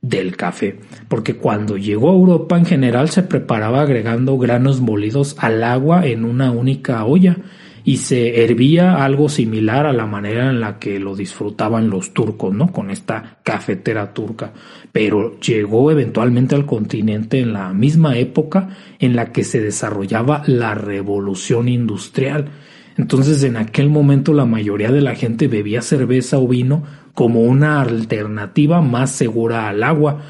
del 0.00 0.36
café, 0.36 0.80
porque 1.08 1.36
cuando 1.36 1.76
llegó 1.76 2.10
a 2.10 2.14
Europa 2.14 2.58
en 2.58 2.66
general 2.66 3.08
se 3.10 3.22
preparaba 3.22 3.82
agregando 3.82 4.36
granos 4.36 4.80
molidos 4.80 5.36
al 5.38 5.62
agua 5.62 6.06
en 6.06 6.24
una 6.24 6.50
única 6.50 7.04
olla 7.04 7.36
y 7.84 7.96
se 7.96 8.44
hervía 8.44 9.04
algo 9.04 9.28
similar 9.28 9.86
a 9.86 9.92
la 9.92 10.06
manera 10.06 10.50
en 10.50 10.60
la 10.60 10.78
que 10.78 10.98
lo 10.98 11.16
disfrutaban 11.16 11.90
los 11.90 12.14
turcos, 12.14 12.54
¿no? 12.54 12.72
Con 12.72 12.90
esta 12.90 13.38
cafetera 13.42 14.14
turca. 14.14 14.52
Pero 14.92 15.40
llegó 15.40 15.90
eventualmente 15.90 16.54
al 16.54 16.66
continente 16.66 17.40
en 17.40 17.52
la 17.52 17.72
misma 17.72 18.16
época 18.18 18.68
en 18.98 19.16
la 19.16 19.32
que 19.32 19.42
se 19.42 19.60
desarrollaba 19.60 20.42
la 20.46 20.74
revolución 20.74 21.68
industrial. 21.68 22.50
Entonces 22.96 23.42
en 23.42 23.56
aquel 23.56 23.88
momento 23.88 24.32
la 24.32 24.44
mayoría 24.44 24.92
de 24.92 25.00
la 25.00 25.14
gente 25.14 25.48
bebía 25.48 25.82
cerveza 25.82 26.38
o 26.38 26.46
vino 26.46 26.84
como 27.14 27.40
una 27.40 27.80
alternativa 27.80 28.80
más 28.80 29.10
segura 29.10 29.68
al 29.68 29.82
agua 29.82 30.22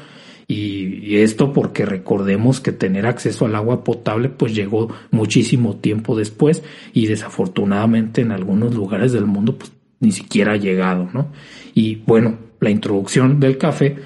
y, 0.47 1.17
esto 1.17 1.53
porque 1.53 1.85
recordemos 1.85 2.59
que 2.59 2.71
tener 2.71 3.05
acceso 3.05 3.45
al 3.45 3.55
agua 3.55 3.83
potable 3.83 4.29
pues 4.29 4.55
llegó 4.55 4.89
muchísimo 5.11 5.75
tiempo 5.75 6.15
después 6.15 6.63
y 6.93 7.05
desafortunadamente 7.05 8.21
en 8.21 8.31
algunos 8.31 8.73
lugares 8.73 9.11
del 9.13 9.25
mundo 9.25 9.57
pues 9.57 9.71
ni 9.99 10.11
siquiera 10.11 10.53
ha 10.53 10.57
llegado, 10.57 11.09
¿no? 11.13 11.27
Y 11.73 11.95
bueno, 12.07 12.37
la 12.59 12.69
introducción 12.69 13.39
del 13.39 13.57
café 13.57 13.97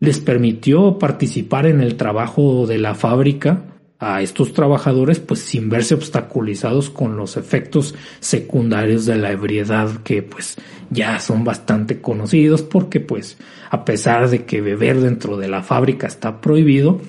les 0.00 0.18
permitió 0.18 0.98
participar 0.98 1.66
en 1.66 1.80
el 1.80 1.96
trabajo 1.96 2.66
de 2.66 2.78
la 2.78 2.94
fábrica 2.94 3.71
a 4.02 4.20
estos 4.20 4.52
trabajadores 4.52 5.20
pues 5.20 5.40
sin 5.40 5.68
verse 5.68 5.94
obstaculizados 5.94 6.90
con 6.90 7.16
los 7.16 7.36
efectos 7.36 7.94
secundarios 8.18 9.06
de 9.06 9.14
la 9.14 9.30
ebriedad 9.30 10.02
que 10.02 10.24
pues 10.24 10.56
ya 10.90 11.20
son 11.20 11.44
bastante 11.44 12.00
conocidos 12.00 12.62
porque 12.62 12.98
pues 12.98 13.38
a 13.70 13.84
pesar 13.84 14.28
de 14.28 14.44
que 14.44 14.60
beber 14.60 15.00
dentro 15.00 15.36
de 15.36 15.46
la 15.46 15.62
fábrica 15.62 16.08
está 16.08 16.40
prohibido 16.40 17.00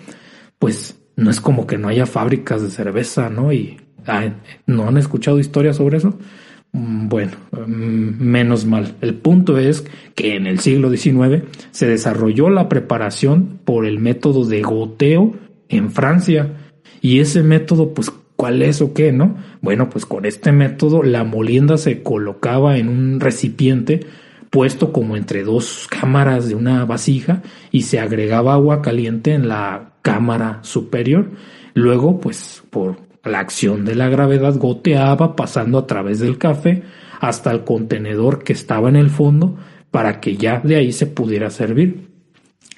pues 0.60 0.96
no 1.16 1.32
es 1.32 1.42
como 1.42 1.66
que 1.66 1.80
no 1.80 1.88
haya 1.88 2.06
fábricas 2.06 2.62
de 2.62 2.70
cerveza, 2.70 3.28
¿no? 3.30 3.52
Y 3.52 3.82
no 4.68 4.88
han 4.88 4.98
escuchado 4.98 5.40
historias 5.40 5.78
sobre 5.78 5.98
eso. 5.98 6.18
Mm, 6.74 7.08
bueno, 7.08 7.32
mm, 7.52 8.22
menos 8.24 8.66
mal. 8.66 8.96
El 9.02 9.16
punto 9.16 9.58
es 9.58 9.84
que 10.16 10.36
en 10.36 10.48
el 10.48 10.60
siglo 10.60 10.90
XIX 10.90 11.44
se 11.72 11.88
desarrolló 11.88 12.50
la 12.50 12.70
preparación 12.70 13.60
por 13.66 13.86
el 13.86 14.00
método 14.00 14.46
de 14.46 14.62
goteo 14.62 15.34
en 15.70 15.92
Francia 15.92 16.63
y 17.04 17.20
ese 17.20 17.44
método, 17.44 17.94
pues, 17.94 18.14
¿cuál 18.38 18.62
es 18.62 18.82
o 18.82 18.94
qué, 18.94 19.12
no? 19.12 19.36
Bueno, 19.62 19.90
pues 19.90 20.06
con 20.06 20.26
este 20.26 20.54
método 20.54 21.04
la 21.04 21.26
molienda 21.26 21.76
se 21.76 22.02
colocaba 22.02 22.78
en 22.78 22.88
un 22.88 23.20
recipiente 23.20 24.08
puesto 24.50 24.94
como 24.94 25.18
entre 25.18 25.44
dos 25.44 25.90
cámaras 25.90 26.48
de 26.48 26.56
una 26.56 26.86
vasija 26.86 27.42
y 27.72 27.82
se 27.82 28.00
agregaba 28.00 28.54
agua 28.54 28.82
caliente 28.82 29.34
en 29.34 29.50
la 29.50 29.96
cámara 30.02 30.60
superior. 30.62 31.32
Luego, 31.74 32.22
pues, 32.22 32.64
por 32.70 33.00
la 33.26 33.40
acción 33.40 33.84
de 33.84 33.96
la 33.96 34.08
gravedad 34.08 34.56
goteaba 34.56 35.36
pasando 35.36 35.80
a 35.80 35.88
través 35.88 36.20
del 36.20 36.38
café 36.38 36.84
hasta 37.20 37.52
el 37.52 37.66
contenedor 37.66 38.46
que 38.46 38.54
estaba 38.54 38.88
en 38.88 38.96
el 38.96 39.10
fondo 39.10 39.58
para 39.92 40.22
que 40.22 40.38
ya 40.38 40.62
de 40.62 40.78
ahí 40.78 40.94
se 40.94 41.08
pudiera 41.08 41.50
servir. 41.50 42.13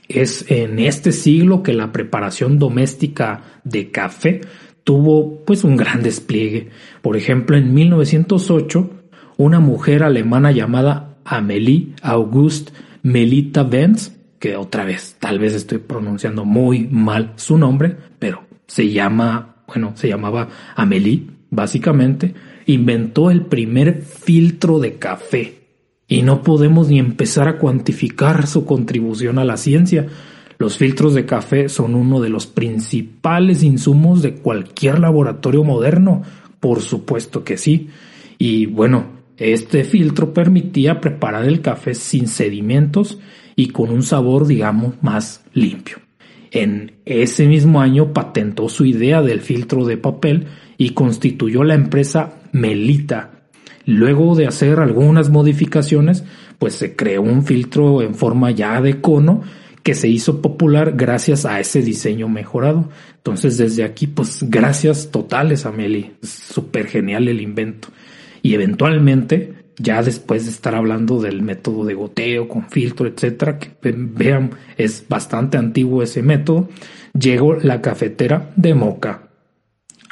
Es 0.08 0.46
en 0.50 0.80
este 0.80 1.12
siglo 1.12 1.64
que 1.64 1.74
la 1.74 1.92
preparación 1.92 2.60
doméstica 2.60 3.44
de 3.64 3.92
café 3.92 4.42
tuvo 4.84 5.44
pues 5.46 5.64
un 5.64 5.76
gran 5.76 6.04
despliegue. 6.04 6.70
Por 7.02 7.18
ejemplo, 7.18 7.58
en 7.58 7.74
1908, 7.74 8.90
una 9.38 9.60
mujer 9.60 10.04
alemana 10.04 10.52
llamada 10.52 11.18
Amélie 11.26 11.90
Auguste 12.02 12.72
Melita 13.02 13.64
Benz, 13.64 14.12
que 14.40 14.56
otra 14.56 14.86
vez 14.86 15.18
tal 15.20 15.40
vez 15.40 15.54
estoy 15.54 15.80
pronunciando 15.80 16.46
muy 16.46 16.88
mal 16.88 17.34
su 17.36 17.58
nombre, 17.58 17.96
pero 18.20 18.44
se 18.68 18.92
llama, 18.92 19.58
bueno, 19.68 19.94
se 19.96 20.08
llamaba 20.08 20.50
Amélie, 20.76 21.24
básicamente, 21.50 22.34
inventó 22.68 23.32
el 23.32 23.46
primer 23.46 24.02
filtro 24.02 24.80
de 24.80 24.96
café 24.96 25.65
y 26.08 26.22
no 26.22 26.44
podemos 26.44 26.90
ni 26.90 27.00
empezar 27.00 27.48
a 27.48 27.58
cuantificar 27.58 28.48
su 28.48 28.66
contribución 28.66 29.40
a 29.40 29.46
la 29.46 29.58
ciencia. 29.58 30.08
Los 30.58 30.78
filtros 30.78 31.14
de 31.14 31.26
café 31.26 31.68
son 31.70 31.96
uno 31.96 32.22
de 32.22 32.30
los 32.30 32.48
principales 32.48 33.64
insumos 33.64 34.22
de 34.22 34.36
cualquier 34.36 35.00
laboratorio 35.00 35.64
moderno, 35.64 36.24
Por 36.60 36.82
supuesto 36.82 37.44
que 37.44 37.58
sí. 37.58 37.90
Y 38.40 38.66
bueno, 38.66 39.06
este 39.38 39.84
filtro 39.84 40.34
permitía 40.34 41.02
preparar 41.02 41.46
el 41.46 41.62
café 41.62 41.94
sin 41.94 42.28
sedimentos 42.28 43.20
y 43.56 43.68
con 43.68 43.92
un 43.92 44.02
sabor, 44.02 44.48
digamos, 44.48 44.96
más 45.02 45.44
limpio. 45.54 45.98
En 46.52 46.94
ese 47.06 47.48
mismo 47.48 47.82
año 47.82 48.14
patentó 48.14 48.70
su 48.70 48.86
idea 48.86 49.22
del 49.22 49.42
filtro 49.42 49.86
de 49.86 49.98
papel 49.98 50.48
y 50.78 50.92
constituyó 50.92 51.64
la 51.64 51.76
empresa 51.76 52.40
Melita. 52.54 53.35
Luego 53.86 54.36
de 54.36 54.48
hacer 54.48 54.80
algunas 54.80 55.30
modificaciones, 55.30 56.24
pues 56.60 56.74
se 56.74 56.96
creó 56.96 57.22
un 57.22 57.46
filtro 57.46 58.02
en 58.02 58.16
forma 58.16 58.52
ya 58.52 58.82
de 58.82 59.02
cono 59.02 59.44
que 59.86 59.94
se 59.94 60.08
hizo 60.08 60.42
popular 60.42 60.94
gracias 60.96 61.46
a 61.46 61.60
ese 61.60 61.84
diseño 61.84 62.28
mejorado. 62.28 62.90
Entonces 63.18 63.58
desde 63.58 63.84
aquí, 63.84 64.08
pues 64.08 64.40
gracias 64.50 65.12
totales 65.12 65.68
a 65.68 65.72
Meli. 65.72 66.14
Súper 66.24 66.88
genial 66.88 67.28
el 67.28 67.40
invento. 67.40 67.90
Y 68.42 68.56
eventualmente, 68.56 69.54
ya 69.78 70.02
después 70.02 70.46
de 70.46 70.52
estar 70.52 70.74
hablando 70.74 71.22
del 71.22 71.44
método 71.44 71.86
de 71.86 71.94
goteo 71.94 72.48
con 72.48 72.68
filtro, 72.70 73.08
etcétera, 73.08 73.60
que 73.60 73.72
vean, 73.84 74.52
es 74.76 75.06
bastante 75.08 75.60
antiguo 75.60 76.02
ese 76.02 76.24
método, 76.24 76.68
llegó 77.14 77.54
la 77.54 77.82
cafetera 77.82 78.52
de 78.56 78.74
moca. 78.74 79.25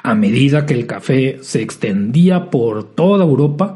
A 0.03 0.15
medida 0.15 0.65
que 0.65 0.73
el 0.73 0.85
café 0.85 1.37
se 1.41 1.61
extendía 1.61 2.49
por 2.49 2.93
toda 2.93 3.23
Europa, 3.23 3.75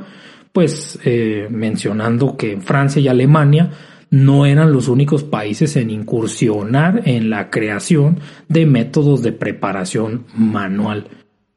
pues 0.52 1.00
eh, 1.06 1.48
mencionando 1.50 2.36
que 2.36 2.58
Francia 2.58 3.02
y 3.02 3.08
Alemania 3.08 3.72
no 4.10 4.46
eran 4.46 4.72
los 4.72 4.88
únicos 4.88 5.24
países 5.24 5.76
en 5.76 5.90
incursionar 5.90 7.04
en 7.06 7.30
la 7.30 7.50
creación 7.50 8.20
de 8.48 8.66
métodos 8.66 9.22
de 9.22 9.32
preparación 9.32 10.26
manual. 10.36 11.08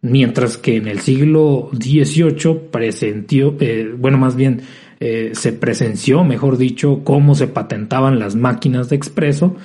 Mientras 0.03 0.57
que 0.57 0.77
en 0.77 0.89
el 0.89 1.01
siglo 1.01 1.71
XVIII 1.73 2.69
presentió, 2.71 3.57
eh, 3.61 3.93
bueno, 3.97 4.19
más 4.19 4.35
bien 4.35 4.63
eh, 4.99 5.31
se 5.35 5.53
presenció, 5.53 6.25
mejor 6.25 6.59
dicho, 6.59 7.03
cómo 7.05 7.35
se 7.35 7.49
patentaban 7.49 8.19
las 8.19 8.37
máquinas 8.37 8.89
de 8.89 8.97
expreso. 8.97 9.57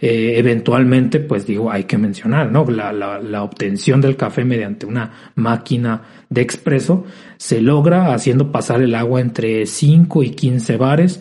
Eh, 0.00 0.34
eventualmente, 0.38 1.20
pues 1.20 1.46
digo, 1.46 1.70
hay 1.70 1.84
que 1.84 1.98
mencionar, 1.98 2.50
¿no? 2.50 2.64
La, 2.64 2.92
la, 2.92 3.18
la, 3.18 3.42
obtención 3.42 4.00
del 4.00 4.16
café 4.16 4.44
mediante 4.44 4.86
una 4.86 5.32
máquina 5.34 6.02
de 6.30 6.40
expreso 6.40 7.04
se 7.36 7.60
logra 7.60 8.14
haciendo 8.14 8.50
pasar 8.50 8.80
el 8.80 8.94
agua 8.94 9.20
entre 9.20 9.66
5 9.66 10.22
y 10.22 10.30
15 10.30 10.76
bares 10.78 11.20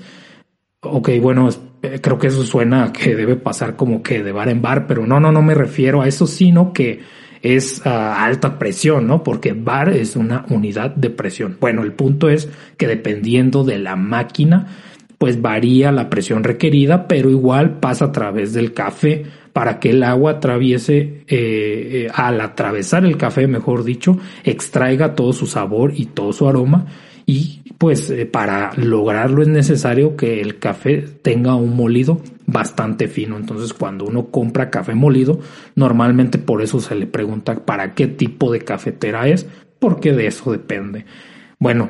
ok, 0.82 1.10
bueno, 1.22 1.50
eh, 1.82 2.00
creo 2.02 2.18
que 2.18 2.28
eso 2.28 2.44
suena 2.44 2.92
que 2.94 3.16
debe 3.16 3.36
pasar 3.36 3.76
como 3.76 4.02
que 4.02 4.24
de 4.24 4.32
bar 4.32 4.50
en 4.50 4.62
bar, 4.62 4.88
pero 4.88 5.06
no, 5.06 5.20
no, 5.20 5.32
no 5.32 5.42
me 5.42 5.54
refiero 5.54 6.02
a 6.02 6.08
eso, 6.08 6.28
sino 6.28 6.74
que 6.74 7.02
es 7.42 7.86
a 7.86 8.26
alta 8.26 8.60
presión, 8.60 9.08
¿no? 9.08 9.24
Porque 9.24 9.54
bar 9.54 9.90
es 9.90 10.16
una 10.16 10.46
unidad 10.50 10.92
de 10.92 11.10
presión. 11.10 11.58
Bueno, 11.60 11.84
el 11.84 11.94
punto 11.94 12.30
es 12.30 12.50
que 12.78 12.88
dependiendo 12.88 13.64
de 13.64 13.80
la 13.80 13.96
máquina, 13.96 14.68
pues 15.20 15.42
varía 15.42 15.92
la 15.92 16.10
presión 16.10 16.44
requerida, 16.44 17.08
pero 17.08 17.30
igual 17.30 17.80
pasa 17.80 18.06
a 18.06 18.12
través 18.12 18.54
del 18.54 18.74
café 18.74 19.26
para 19.54 19.80
que 19.80 19.92
el 19.92 20.02
agua 20.02 20.32
atraviese, 20.32 20.96
eh, 20.98 21.26
eh, 21.28 22.08
al 22.14 22.40
atravesar 22.40 23.06
el 23.06 23.18
café, 23.18 23.46
mejor 23.46 23.84
dicho, 23.84 24.18
extraiga 24.44 25.14
todo 25.16 25.34
su 25.34 25.46
sabor 25.46 25.94
y 25.96 26.06
todo 26.06 26.34
su 26.34 26.48
aroma 26.48 26.88
y 27.26 27.62
pues 27.78 28.10
eh, 28.10 28.26
para 28.26 28.72
lograrlo 28.76 29.44
es 29.44 29.48
necesario 29.50 30.16
que 30.16 30.42
el 30.42 30.58
café 30.58 31.06
tenga 31.22 31.54
un 31.54 31.76
molido 31.76 32.22
bastante 32.48 33.08
fino. 33.08 33.38
Entonces 33.38 33.74
cuando 33.74 34.06
uno 34.06 34.32
compra 34.32 34.72
café 34.72 34.96
molido, 34.96 35.40
normalmente 35.76 36.40
por 36.40 36.64
eso 36.64 36.80
se 36.80 36.96
le 36.96 37.06
pregunta 37.06 37.54
para 37.66 37.94
qué 37.94 38.08
tipo 38.08 38.52
de 38.52 38.62
cafetera 38.62 39.28
es, 39.28 39.46
porque 39.78 40.14
de 40.14 40.26
eso 40.26 40.52
depende. 40.52 41.06
Bueno, 41.60 41.90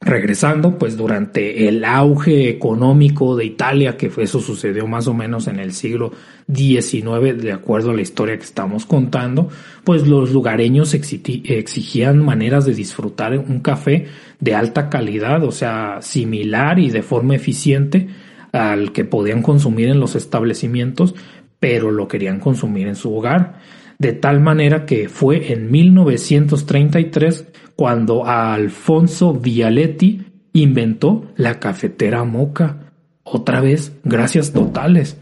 Regresando, 0.00 0.78
pues 0.78 0.96
durante 0.96 1.66
el 1.66 1.84
auge 1.84 2.48
económico 2.48 3.34
de 3.34 3.44
Italia, 3.44 3.96
que 3.96 4.12
eso 4.18 4.38
sucedió 4.38 4.86
más 4.86 5.08
o 5.08 5.12
menos 5.12 5.48
en 5.48 5.58
el 5.58 5.72
siglo 5.72 6.12
XIX, 6.54 7.42
de 7.42 7.52
acuerdo 7.52 7.90
a 7.90 7.94
la 7.94 8.02
historia 8.02 8.36
que 8.36 8.44
estamos 8.44 8.86
contando, 8.86 9.48
pues 9.82 10.06
los 10.06 10.30
lugareños 10.30 10.94
exigían 10.94 12.24
maneras 12.24 12.64
de 12.64 12.74
disfrutar 12.74 13.36
un 13.36 13.58
café 13.58 14.06
de 14.38 14.54
alta 14.54 14.88
calidad, 14.88 15.42
o 15.42 15.50
sea, 15.50 15.98
similar 16.00 16.78
y 16.78 16.90
de 16.90 17.02
forma 17.02 17.34
eficiente 17.34 18.06
al 18.52 18.92
que 18.92 19.04
podían 19.04 19.42
consumir 19.42 19.88
en 19.88 19.98
los 19.98 20.14
establecimientos, 20.14 21.16
pero 21.58 21.90
lo 21.90 22.06
querían 22.06 22.38
consumir 22.38 22.86
en 22.86 22.94
su 22.94 23.12
hogar. 23.12 23.58
De 23.98 24.12
tal 24.12 24.38
manera 24.38 24.86
que 24.86 25.08
fue 25.08 25.52
en 25.52 25.72
1933 25.72 27.46
cuando 27.78 28.26
Alfonso 28.26 29.34
Vialetti 29.34 30.20
inventó 30.52 31.26
la 31.36 31.60
cafetera 31.60 32.24
moca. 32.24 32.90
Otra 33.22 33.60
vez, 33.60 33.96
gracias 34.02 34.52
totales. 34.52 35.16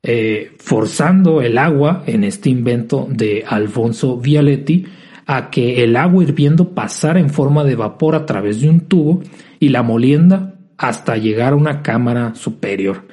Eh, 0.00 0.52
forzando 0.60 1.42
el 1.42 1.58
agua 1.58 2.04
en 2.06 2.22
este 2.22 2.48
invento 2.48 3.08
de 3.10 3.42
Alfonso 3.44 4.18
Vialetti 4.18 4.86
a 5.26 5.50
que 5.50 5.82
el 5.82 5.96
agua 5.96 6.22
hirviendo 6.22 6.76
pasara 6.76 7.18
en 7.18 7.28
forma 7.28 7.64
de 7.64 7.74
vapor 7.74 8.14
a 8.14 8.24
través 8.24 8.60
de 8.60 8.68
un 8.68 8.82
tubo 8.82 9.20
y 9.58 9.70
la 9.70 9.82
molienda 9.82 10.60
hasta 10.78 11.16
llegar 11.16 11.54
a 11.54 11.56
una 11.56 11.82
cámara 11.82 12.36
superior. 12.36 13.08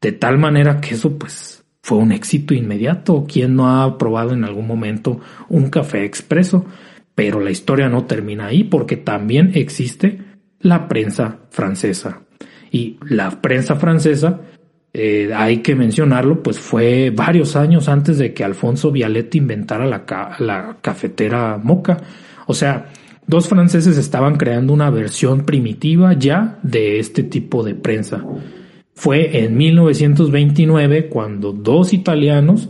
De 0.00 0.12
tal 0.12 0.38
manera 0.38 0.80
que 0.80 0.94
eso 0.94 1.18
pues 1.18 1.64
fue 1.82 1.98
un 1.98 2.12
éxito 2.12 2.54
inmediato. 2.54 3.26
¿Quién 3.26 3.56
no 3.56 3.68
ha 3.68 3.98
probado 3.98 4.32
en 4.32 4.44
algún 4.44 4.68
momento 4.68 5.18
un 5.48 5.70
café 5.70 6.04
expreso? 6.04 6.64
Pero 7.14 7.40
la 7.40 7.50
historia 7.50 7.88
no 7.88 8.04
termina 8.04 8.46
ahí 8.46 8.64
porque 8.64 8.96
también 8.96 9.52
existe 9.54 10.18
la 10.60 10.88
prensa 10.88 11.40
francesa. 11.50 12.22
Y 12.70 12.96
la 13.06 13.42
prensa 13.42 13.76
francesa, 13.76 14.40
eh, 14.94 15.30
hay 15.34 15.58
que 15.58 15.74
mencionarlo, 15.74 16.42
pues 16.42 16.58
fue 16.58 17.10
varios 17.10 17.56
años 17.56 17.88
antes 17.88 18.18
de 18.18 18.32
que 18.32 18.44
Alfonso 18.44 18.90
Vialet 18.90 19.34
inventara 19.34 19.86
la, 19.86 20.76
cafetera 20.80 21.58
moca. 21.62 21.98
O 22.46 22.54
sea, 22.54 22.90
dos 23.26 23.48
franceses 23.48 23.98
estaban 23.98 24.36
creando 24.36 24.72
una 24.72 24.90
versión 24.90 25.44
primitiva 25.44 26.14
ya 26.14 26.58
de 26.62 26.98
este 26.98 27.22
tipo 27.22 27.62
de 27.62 27.74
prensa. 27.74 28.24
Fue 28.94 29.44
en 29.44 29.56
1929 29.56 31.08
cuando 31.08 31.52
dos 31.52 31.92
italianos, 31.92 32.68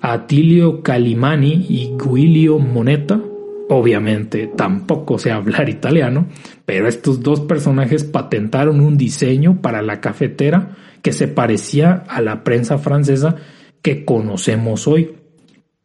Attilio 0.00 0.82
Calimani 0.82 1.66
y 1.68 1.92
Guilio 1.96 2.58
Moneta, 2.58 3.20
Obviamente 3.68 4.50
tampoco 4.56 5.18
sé 5.18 5.30
hablar 5.30 5.68
italiano, 5.68 6.26
pero 6.66 6.88
estos 6.88 7.22
dos 7.22 7.40
personajes 7.40 8.04
patentaron 8.04 8.80
un 8.80 8.96
diseño 8.96 9.60
para 9.62 9.82
la 9.82 10.00
cafetera 10.00 10.76
que 11.02 11.12
se 11.12 11.28
parecía 11.28 12.04
a 12.08 12.20
la 12.20 12.44
prensa 12.44 12.78
francesa 12.78 13.36
que 13.82 14.04
conocemos 14.04 14.86
hoy. 14.86 15.16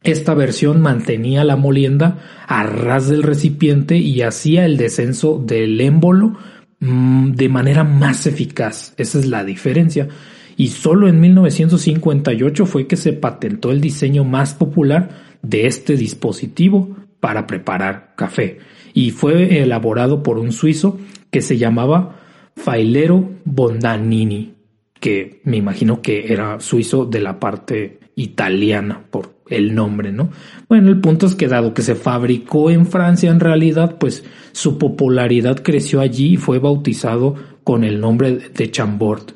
Esta 0.03 0.33
versión 0.33 0.79
mantenía 0.79 1.43
la 1.43 1.55
molienda 1.55 2.19
a 2.47 2.63
ras 2.63 3.09
del 3.09 3.23
recipiente 3.23 3.97
y 3.97 4.21
hacía 4.21 4.65
el 4.65 4.77
descenso 4.77 5.43
del 5.43 5.81
émbolo 5.81 6.37
mm, 6.79 7.31
de 7.31 7.49
manera 7.49 7.83
más 7.83 8.27
eficaz. 8.27 8.93
Esa 8.97 9.19
es 9.19 9.25
la 9.25 9.43
diferencia. 9.43 10.07
Y 10.55 10.69
solo 10.69 11.07
en 11.07 11.19
1958 11.19 12.65
fue 12.65 12.87
que 12.87 12.95
se 12.95 13.13
patentó 13.13 13.71
el 13.71 13.81
diseño 13.81 14.23
más 14.23 14.53
popular 14.53 15.09
de 15.41 15.67
este 15.67 15.97
dispositivo, 15.97 16.95
para 17.27 17.45
preparar 17.45 18.13
café 18.15 18.59
y 18.93 19.11
fue 19.11 19.61
elaborado 19.61 20.23
por 20.23 20.39
un 20.39 20.53
suizo 20.53 20.97
que 21.29 21.41
se 21.41 21.57
llamaba 21.57 22.21
Failero 22.55 23.31
Bondanini, 23.43 24.53
que 24.97 25.41
me 25.43 25.57
imagino 25.57 26.01
que 26.01 26.31
era 26.31 26.61
suizo 26.61 27.03
de 27.03 27.19
la 27.19 27.37
parte 27.37 27.99
italiana 28.15 29.03
por 29.11 29.41
el 29.49 29.75
nombre, 29.75 30.13
¿no? 30.13 30.29
Bueno, 30.69 30.87
el 30.87 31.01
punto 31.01 31.25
es 31.25 31.35
que 31.35 31.49
dado 31.49 31.73
que 31.73 31.81
se 31.81 31.95
fabricó 31.95 32.71
en 32.71 32.85
Francia 32.85 33.29
en 33.29 33.41
realidad, 33.41 33.97
pues 33.99 34.23
su 34.53 34.77
popularidad 34.77 35.61
creció 35.61 35.99
allí 35.99 36.35
y 36.35 36.37
fue 36.37 36.59
bautizado 36.59 37.35
con 37.65 37.83
el 37.83 37.99
nombre 37.99 38.37
de 38.37 38.71
Chambord. 38.71 39.33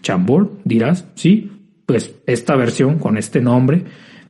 ¿Chambord? 0.00 0.48
Dirás, 0.64 1.04
sí, 1.14 1.52
pues 1.84 2.14
esta 2.24 2.56
versión 2.56 2.98
con 2.98 3.18
este 3.18 3.42
nombre 3.42 3.84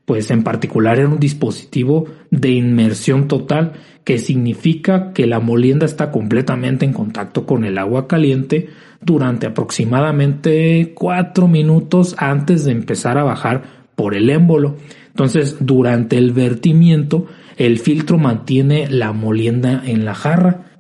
pues 0.09 0.31
en 0.31 0.43
particular 0.43 0.99
era 0.99 1.07
un 1.07 1.21
dispositivo 1.21 2.07
de 2.31 2.49
inmersión 2.49 3.29
total, 3.29 3.73
que 4.05 4.17
significa 4.17 5.13
que 5.13 5.27
la 5.27 5.39
molienda 5.39 5.85
está 5.85 6.11
completamente 6.11 6.87
en 6.87 6.95
contacto 6.95 7.45
con 7.45 7.63
el 7.63 7.77
agua 7.77 8.09
caliente 8.09 8.71
durante 9.03 9.47
aproximadamente 9.47 10.95
cuatro 10.95 11.47
minutos 11.47 12.15
antes 12.17 12.65
de 12.65 12.73
empezar 12.73 13.19
a 13.19 13.23
bajar 13.23 13.91
por 13.97 14.15
el 14.15 14.31
émbolo. 14.31 14.77
Entonces, 15.09 15.59
durante 15.61 16.17
el 16.17 16.33
vertimiento, 16.33 17.27
el 17.59 17.79
filtro 17.79 18.17
mantiene 18.17 18.89
la 18.89 19.13
molienda 19.13 19.83
en 19.85 20.07
la 20.07 20.15
jarra. 20.15 20.71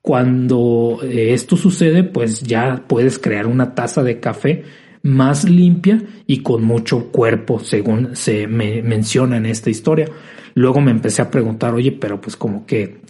Cuando 0.00 1.00
eh, 1.02 1.34
esto 1.34 1.58
sucede, 1.58 2.04
pues 2.04 2.40
ya 2.40 2.84
puedes 2.88 3.18
crear 3.18 3.46
una 3.46 3.74
taza 3.74 4.02
de 4.02 4.18
café 4.18 4.64
más 5.02 5.44
limpia 5.44 6.02
y 6.26 6.42
con 6.42 6.62
mucho 6.62 7.10
cuerpo, 7.10 7.60
según 7.60 8.14
se 8.14 8.46
me 8.46 8.82
menciona 8.82 9.36
en 9.36 9.46
esta 9.46 9.70
historia. 9.70 10.08
Luego 10.54 10.80
me 10.80 10.90
empecé 10.90 11.22
a 11.22 11.30
preguntar, 11.30 11.74
oye, 11.74 11.92
pero 11.92 12.20
pues 12.20 12.36
como 12.36 12.66
que 12.66 13.00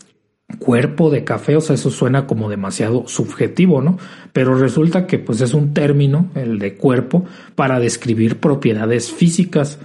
cuerpo 0.59 1.11
de 1.11 1.25
café, 1.25 1.57
o 1.57 1.61
sea, 1.61 1.75
eso 1.75 1.91
suena 1.91 2.27
como 2.27 2.49
demasiado 2.49 3.05
subjetivo, 3.07 3.81
¿no? 3.81 3.99
Pero 4.33 4.57
resulta 4.57 5.07
que 5.07 5.19
pues 5.19 5.41
es 5.41 5.55
un 5.55 5.75
término, 5.75 6.31
el 6.35 6.59
de 6.59 6.75
cuerpo, 6.75 7.25
para 7.55 7.81
describir 7.81 8.39
propiedades 8.39 9.11
físicas 9.11 9.79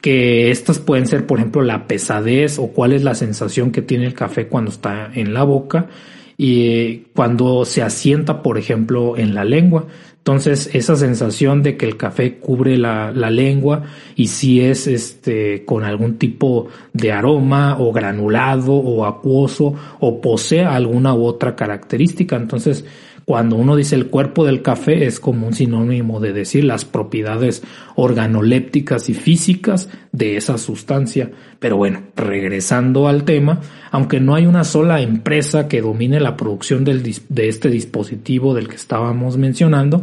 que 0.00 0.50
estas 0.50 0.80
pueden 0.80 1.06
ser, 1.06 1.26
por 1.26 1.38
ejemplo, 1.38 1.62
la 1.62 1.86
pesadez 1.86 2.58
o 2.58 2.68
cuál 2.68 2.92
es 2.92 3.02
la 3.02 3.14
sensación 3.14 3.70
que 3.70 3.80
tiene 3.80 4.04
el 4.04 4.14
café 4.14 4.48
cuando 4.48 4.70
está 4.70 5.10
en 5.14 5.32
la 5.32 5.44
boca 5.44 5.88
y 6.36 7.06
cuando 7.14 7.64
se 7.64 7.82
asienta, 7.82 8.42
por 8.42 8.58
ejemplo, 8.58 9.16
en 9.16 9.34
la 9.34 9.44
lengua. 9.44 9.86
Entonces, 10.26 10.70
esa 10.72 10.96
sensación 10.96 11.62
de 11.62 11.76
que 11.76 11.84
el 11.84 11.98
café 11.98 12.36
cubre 12.38 12.78
la, 12.78 13.12
la, 13.12 13.28
lengua 13.28 13.82
y 14.16 14.28
si 14.28 14.62
es 14.62 14.86
este 14.86 15.66
con 15.66 15.84
algún 15.84 16.16
tipo 16.16 16.68
de 16.94 17.12
aroma 17.12 17.76
o 17.78 17.92
granulado 17.92 18.72
o 18.72 19.04
acuoso 19.04 19.74
o 20.00 20.22
posee 20.22 20.64
alguna 20.64 21.12
u 21.12 21.26
otra 21.26 21.54
característica. 21.54 22.36
Entonces, 22.36 22.86
cuando 23.24 23.56
uno 23.56 23.74
dice 23.76 23.94
el 23.94 24.08
cuerpo 24.08 24.44
del 24.44 24.62
café 24.62 25.06
es 25.06 25.18
como 25.18 25.46
un 25.46 25.54
sinónimo 25.54 26.20
de 26.20 26.32
decir 26.32 26.64
las 26.64 26.84
propiedades 26.84 27.62
organolépticas 27.96 29.08
y 29.08 29.14
físicas 29.14 29.88
de 30.12 30.36
esa 30.36 30.58
sustancia. 30.58 31.30
Pero 31.58 31.76
bueno, 31.76 32.02
regresando 32.16 33.08
al 33.08 33.24
tema, 33.24 33.60
aunque 33.90 34.20
no 34.20 34.34
hay 34.34 34.46
una 34.46 34.64
sola 34.64 35.00
empresa 35.00 35.68
que 35.68 35.80
domine 35.80 36.20
la 36.20 36.36
producción 36.36 36.84
de 36.84 37.48
este 37.48 37.70
dispositivo 37.70 38.54
del 38.54 38.68
que 38.68 38.76
estábamos 38.76 39.38
mencionando, 39.38 40.02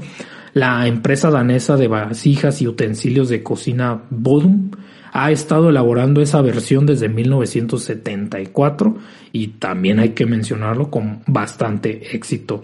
la 0.54 0.88
empresa 0.88 1.30
danesa 1.30 1.78
de 1.78 1.88
vasijas 1.88 2.62
y 2.62 2.68
utensilios 2.68 3.30
de 3.30 3.44
cocina 3.44 4.02
Bodum 4.10 4.72
ha 5.12 5.32
estado 5.32 5.70
elaborando 5.70 6.22
esa 6.22 6.42
versión 6.42 6.86
desde 6.86 7.10
1974 7.10 8.98
y 9.34 9.48
también 9.48 10.00
hay 10.00 10.10
que 10.10 10.26
mencionarlo 10.26 10.90
con 10.90 11.22
bastante 11.28 12.16
éxito. 12.16 12.64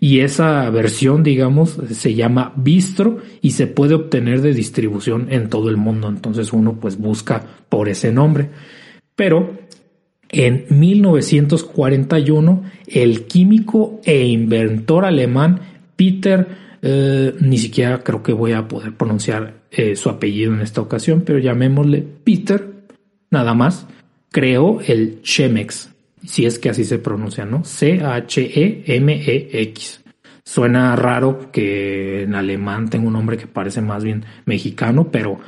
Y 0.00 0.20
esa 0.20 0.70
versión, 0.70 1.22
digamos, 1.22 1.78
se 1.90 2.14
llama 2.14 2.52
Bistro 2.56 3.18
y 3.42 3.50
se 3.50 3.66
puede 3.66 3.94
obtener 3.94 4.42
de 4.42 4.54
distribución 4.54 5.26
en 5.30 5.48
todo 5.48 5.68
el 5.70 5.76
mundo. 5.76 6.08
Entonces 6.08 6.52
uno 6.52 6.74
pues 6.74 6.98
busca 6.98 7.44
por 7.68 7.88
ese 7.88 8.12
nombre. 8.12 8.48
Pero 9.16 9.58
en 10.28 10.66
1941 10.68 12.62
el 12.86 13.24
químico 13.26 14.00
e 14.04 14.26
inventor 14.26 15.04
alemán 15.04 15.60
Peter 15.96 16.67
eh, 16.82 17.34
ni 17.40 17.58
siquiera 17.58 18.02
creo 18.04 18.22
que 18.22 18.32
voy 18.32 18.52
a 18.52 18.68
poder 18.68 18.94
pronunciar 18.94 19.62
eh, 19.70 19.96
su 19.96 20.08
apellido 20.08 20.54
en 20.54 20.60
esta 20.60 20.80
ocasión, 20.80 21.22
pero 21.24 21.38
llamémosle 21.38 22.02
Peter, 22.24 22.66
nada 23.30 23.54
más, 23.54 23.86
creó 24.30 24.80
el 24.86 25.20
Chemex, 25.22 25.90
si 26.24 26.46
es 26.46 26.58
que 26.58 26.70
así 26.70 26.84
se 26.84 26.98
pronuncia, 26.98 27.44
¿no? 27.44 27.64
C-H-E-M-E-X. 27.64 28.84
Suena 30.44 30.96
raro 30.96 31.50
que 31.52 32.22
en 32.22 32.34
alemán 32.34 32.88
tenga 32.88 33.06
un 33.06 33.12
nombre 33.12 33.36
que 33.36 33.46
parece 33.46 33.82
más 33.82 34.02
bien 34.02 34.24
mexicano, 34.46 35.10
pero 35.10 35.38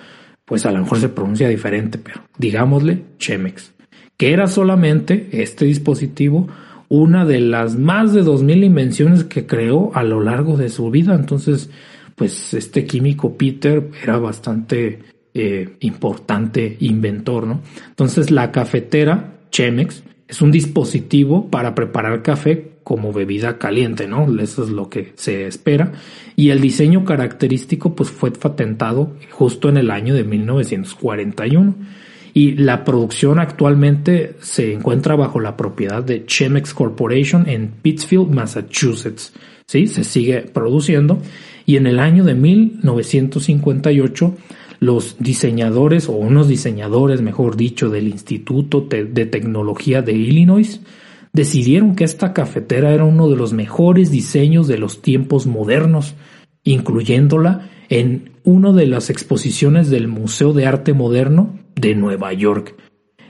pues 0.44 0.66
a 0.66 0.72
lo 0.72 0.80
mejor 0.80 0.98
se 0.98 1.08
pronuncia 1.08 1.48
diferente, 1.48 1.96
pero 1.96 2.22
digámosle 2.36 3.04
Chemex, 3.18 3.72
que 4.16 4.32
era 4.32 4.46
solamente 4.46 5.28
este 5.32 5.64
dispositivo 5.64 6.48
una 6.90 7.24
de 7.24 7.40
las 7.40 7.76
más 7.76 8.12
de 8.12 8.22
2000 8.22 8.64
invenciones 8.64 9.24
que 9.24 9.46
creó 9.46 9.92
a 9.94 10.02
lo 10.02 10.20
largo 10.20 10.56
de 10.56 10.68
su 10.68 10.90
vida. 10.90 11.14
Entonces, 11.14 11.70
pues 12.16 12.52
este 12.52 12.84
químico 12.84 13.38
Peter 13.38 13.88
era 14.02 14.18
bastante 14.18 14.98
eh, 15.32 15.76
importante 15.80 16.76
inventor, 16.80 17.46
¿no? 17.46 17.60
Entonces 17.88 18.32
la 18.32 18.50
cafetera 18.50 19.38
Chemex 19.52 20.02
es 20.26 20.42
un 20.42 20.50
dispositivo 20.50 21.48
para 21.48 21.76
preparar 21.76 22.22
café 22.22 22.72
como 22.82 23.12
bebida 23.12 23.56
caliente, 23.56 24.08
¿no? 24.08 24.26
Eso 24.40 24.64
es 24.64 24.70
lo 24.70 24.90
que 24.90 25.12
se 25.14 25.46
espera. 25.46 25.92
Y 26.34 26.50
el 26.50 26.60
diseño 26.60 27.04
característico 27.04 27.94
pues 27.94 28.10
fue 28.10 28.32
patentado 28.32 29.14
justo 29.30 29.68
en 29.68 29.76
el 29.76 29.92
año 29.92 30.12
de 30.14 30.24
1941 30.24 31.76
y 32.32 32.52
la 32.52 32.84
producción 32.84 33.38
actualmente 33.38 34.36
se 34.40 34.72
encuentra 34.72 35.16
bajo 35.16 35.40
la 35.40 35.56
propiedad 35.56 36.02
de 36.02 36.24
Chemex 36.26 36.74
Corporation 36.74 37.48
en 37.48 37.70
Pittsfield, 37.82 38.30
Massachusetts. 38.30 39.32
¿Sí? 39.66 39.86
Se 39.86 40.04
sigue 40.04 40.42
produciendo 40.42 41.18
y 41.64 41.76
en 41.76 41.86
el 41.86 42.00
año 42.00 42.24
de 42.24 42.34
1958 42.34 44.36
los 44.80 45.16
diseñadores 45.18 46.08
o 46.08 46.12
unos 46.12 46.48
diseñadores, 46.48 47.22
mejor 47.22 47.56
dicho, 47.56 47.90
del 47.90 48.08
Instituto 48.08 48.80
de 48.80 49.26
Tecnología 49.26 50.02
de 50.02 50.12
Illinois 50.12 50.80
decidieron 51.32 51.94
que 51.94 52.04
esta 52.04 52.32
cafetera 52.32 52.92
era 52.92 53.04
uno 53.04 53.28
de 53.28 53.36
los 53.36 53.52
mejores 53.52 54.10
diseños 54.10 54.66
de 54.66 54.78
los 54.78 55.02
tiempos 55.02 55.46
modernos, 55.46 56.14
incluyéndola 56.64 57.70
en 57.90 58.30
una 58.44 58.72
de 58.72 58.86
las 58.86 59.10
exposiciones 59.10 59.90
del 59.90 60.08
Museo 60.08 60.54
de 60.54 60.64
Arte 60.64 60.94
Moderno 60.94 61.58
de 61.74 61.94
Nueva 61.94 62.32
York. 62.32 62.74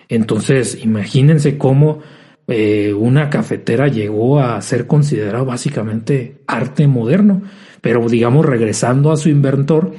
Entonces, 0.08 0.78
imagínense 0.84 1.58
cómo 1.58 2.00
eh, 2.46 2.92
una 2.92 3.30
cafetera 3.30 3.88
llegó 3.88 4.38
a 4.38 4.60
ser 4.60 4.86
considerada 4.86 5.44
básicamente 5.44 6.36
arte 6.46 6.86
moderno. 6.86 7.42
Pero 7.80 8.06
digamos, 8.08 8.44
regresando 8.44 9.10
a 9.10 9.16
su 9.16 9.30
inventor, 9.30 9.94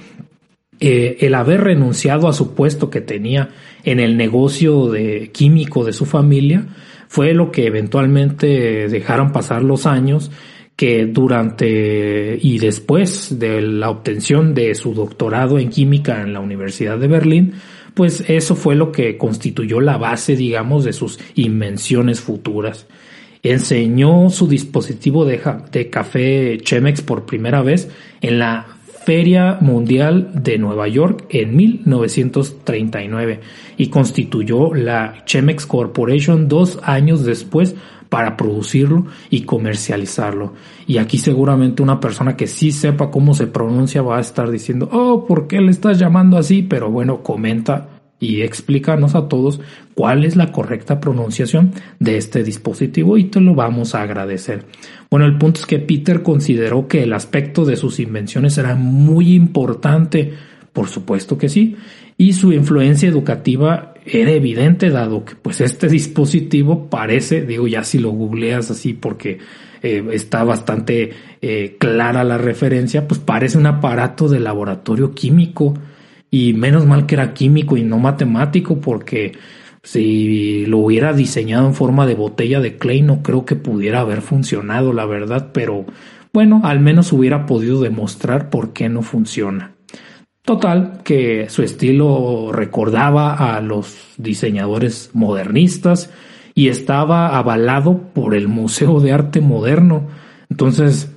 eh, 0.80 1.18
el 1.22 1.34
haber 1.34 1.62
renunciado 1.62 2.28
a 2.28 2.34
su 2.34 2.54
puesto 2.54 2.90
que 2.90 3.02
tenía 3.02 3.50
en 3.84 4.00
el 4.00 4.16
negocio 4.16 4.92
de 4.92 5.32
químico 5.32 5.84
de 5.84 5.94
su 5.94 6.06
familia 6.06 6.68
fue 7.08 7.34
lo 7.34 7.52
que 7.52 7.66
eventualmente 7.66 8.88
dejaron 8.90 9.32
pasar 9.32 9.64
los 9.64 9.86
años 9.86 10.32
que 10.82 11.06
durante 11.06 12.40
y 12.42 12.58
después 12.58 13.38
de 13.38 13.62
la 13.62 13.92
obtención 13.92 14.56
de 14.56 14.74
su 14.74 14.96
doctorado 14.96 15.60
en 15.60 15.70
química 15.70 16.24
en 16.24 16.34
la 16.34 16.40
Universidad 16.40 16.98
de 16.98 17.08
Berlín, 17.08 17.54
pues 17.94 18.24
eso 18.28 18.56
fue 18.56 18.74
lo 18.74 18.92
que 18.92 19.16
constituyó 19.16 19.80
la 19.80 19.98
base, 19.98 20.36
digamos, 20.36 20.84
de 20.84 20.94
sus 20.94 21.20
invenciones 21.36 22.20
futuras. 22.20 22.88
Enseñó 23.44 24.32
su 24.32 24.48
dispositivo 24.48 25.24
de, 25.24 25.40
de 25.72 25.92
café 25.92 26.58
Chemex 26.64 27.04
por 27.04 27.28
primera 27.28 27.62
vez 27.62 27.88
en 28.22 28.40
la 28.40 28.66
Feria 29.06 29.60
Mundial 29.62 30.32
de 30.34 30.58
Nueva 30.58 30.88
York 30.88 31.26
en 31.30 31.56
1939 31.56 33.40
y 33.78 33.88
constituyó 33.90 34.74
la 34.74 35.26
Chemex 35.28 35.68
Corporation 35.68 36.48
dos 36.48 36.80
años 36.82 37.24
después 37.24 37.76
para 38.12 38.36
producirlo 38.36 39.06
y 39.30 39.44
comercializarlo. 39.44 40.52
Y 40.86 40.98
aquí 40.98 41.18
seguramente 41.18 41.82
una 41.82 42.02
persona 42.02 42.36
que 42.36 42.46
sí 42.46 42.74
sepa 42.74 43.10
cómo 43.10 43.34
se 43.34 43.48
pronuncia 43.48 44.02
va 44.02 44.18
a 44.18 44.20
estar 44.20 44.52
diciendo, 44.52 44.90
oh, 44.92 45.26
¿por 45.26 45.48
qué 45.48 45.62
le 45.62 45.72
estás 45.72 45.98
llamando 45.98 46.38
así? 46.38 46.62
Pero 46.62 46.92
bueno, 46.92 47.24
comenta 47.24 48.02
y 48.20 48.42
explícanos 48.42 49.16
a 49.16 49.30
todos 49.30 49.62
cuál 49.96 50.26
es 50.26 50.36
la 50.36 50.52
correcta 50.52 51.00
pronunciación 51.00 51.72
de 52.00 52.18
este 52.18 52.44
dispositivo 52.44 53.18
y 53.18 53.24
te 53.26 53.40
lo 53.40 53.56
vamos 53.56 53.96
a 53.96 54.02
agradecer. 54.02 54.66
Bueno, 55.10 55.26
el 55.26 55.38
punto 55.38 55.62
es 55.62 55.66
que 55.66 55.80
Peter 55.80 56.22
consideró 56.22 56.90
que 56.90 57.04
el 57.04 57.14
aspecto 57.14 57.64
de 57.64 57.78
sus 57.78 58.02
invenciones 58.02 58.58
era 58.58 58.76
muy 58.76 59.34
importante, 59.36 60.34
por 60.74 60.90
supuesto 60.90 61.38
que 61.38 61.48
sí, 61.48 61.78
y 62.18 62.34
su 62.34 62.52
influencia 62.52 63.08
educativa 63.08 63.91
era 64.06 64.32
evidente 64.32 64.90
dado 64.90 65.26
que 65.26 65.36
pues 65.36 65.62
este 65.62 65.88
dispositivo 65.88 66.90
parece, 66.90 67.46
digo 67.46 67.68
ya 67.68 67.84
si 67.84 68.00
lo 68.00 68.12
googleas 68.12 68.72
así 68.72 68.94
porque 68.94 69.40
eh, 69.84 70.04
está 70.12 70.44
bastante 70.44 71.12
eh, 71.42 71.76
clara 71.80 72.24
la 72.24 72.38
referencia, 72.38 73.08
pues 73.08 73.20
parece 73.20 73.58
un 73.58 73.66
aparato 73.66 74.28
de 74.28 74.40
laboratorio 74.40 75.14
químico 75.14 75.74
y 76.30 76.54
menos 76.54 76.86
mal 76.86 77.06
que 77.06 77.16
era 77.16 77.34
químico 77.34 77.78
y 77.78 77.84
no 77.84 78.00
matemático 78.00 78.80
porque 78.80 79.34
si 79.84 80.66
lo 80.66 80.80
hubiera 80.80 81.14
diseñado 81.14 81.68
en 81.68 81.74
forma 81.74 82.06
de 82.06 82.16
botella 82.16 82.60
de 82.60 82.78
clay 82.78 83.02
no 83.02 83.24
creo 83.24 83.46
que 83.46 83.56
pudiera 83.56 84.02
haber 84.02 84.22
funcionado 84.22 84.94
la 84.94 85.06
verdad, 85.06 85.50
pero 85.54 85.86
bueno, 86.34 86.62
al 86.64 86.80
menos 86.80 87.12
hubiera 87.12 87.46
podido 87.46 87.82
demostrar 87.82 88.50
por 88.50 88.74
qué 88.74 88.88
no 88.88 89.02
funciona. 89.02 89.71
Total, 90.44 91.02
que 91.04 91.50
su 91.50 91.62
estilo 91.62 92.52
recordaba 92.52 93.56
a 93.56 93.62
los 93.62 93.96
diseñadores 94.18 95.12
modernistas 95.14 96.10
y 96.56 96.70
estaba 96.70 97.38
avalado 97.38 98.12
por 98.14 98.34
el 98.34 98.48
Museo 98.48 99.00
de 99.00 99.12
Arte 99.12 99.40
Moderno. 99.40 100.08
Entonces, 100.50 101.16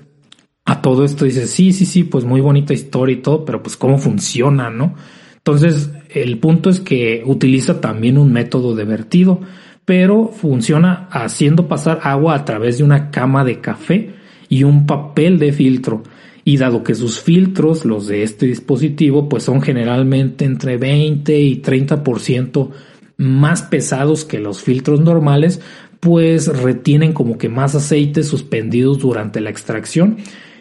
a 0.67 0.83
todo 0.83 1.05
esto 1.05 1.25
dice, 1.25 1.47
sí, 1.47 1.73
sí, 1.73 1.87
sí, 1.87 2.05
pues 2.05 2.25
muy 2.25 2.43
bonita 2.43 2.75
historia 2.75 3.15
y 3.15 3.23
todo, 3.23 3.47
pero 3.47 3.63
pues 3.63 3.77
cómo 3.79 3.97
funciona, 3.97 4.69
¿no? 4.69 4.95
Entonces, 5.37 5.91
el 6.11 6.39
punto 6.39 6.69
es 6.69 6.81
que 6.81 7.23
utiliza 7.25 7.81
también 7.81 8.19
un 8.19 8.31
método 8.31 8.75
de 8.75 8.85
vertido, 8.85 9.41
pero 9.87 10.29
funciona 10.29 11.09
haciendo 11.11 11.67
pasar 11.67 12.01
agua 12.03 12.35
a 12.35 12.45
través 12.45 12.79
de 12.79 12.85
una 12.85 13.11
cama 13.11 13.45
de 13.45 13.61
café 13.61 14.15
y 14.49 14.65
un 14.65 14.87
papel 14.87 15.39
de 15.39 15.53
filtro 15.53 16.03
Y 16.45 16.59
dado 16.59 16.83
que 16.83 16.95
sus 16.95 17.21
filtros, 17.21 17.85
los 17.85 18.07
de 18.07 18.23
este 18.23 18.47
dispositivo, 18.47 19.29
pues 19.29 19.45
son 19.45 19.63
generalmente 19.63 20.45
entre 20.45 20.77
20 20.77 21.41
y 21.41 21.63
30% 21.63 22.71
más 23.17 23.63
pesados 23.63 24.25
que 24.25 24.39
los 24.41 24.61
filtros 24.61 25.01
normales, 25.01 25.61
pues 26.01 26.49
retienen 26.49 27.13
como 27.13 27.39
que 27.39 27.49
más 27.49 27.75
aceite 27.75 28.23
suspendidos 28.23 28.99
durante 28.99 29.41
la 29.41 29.51
extracción 29.51 30.19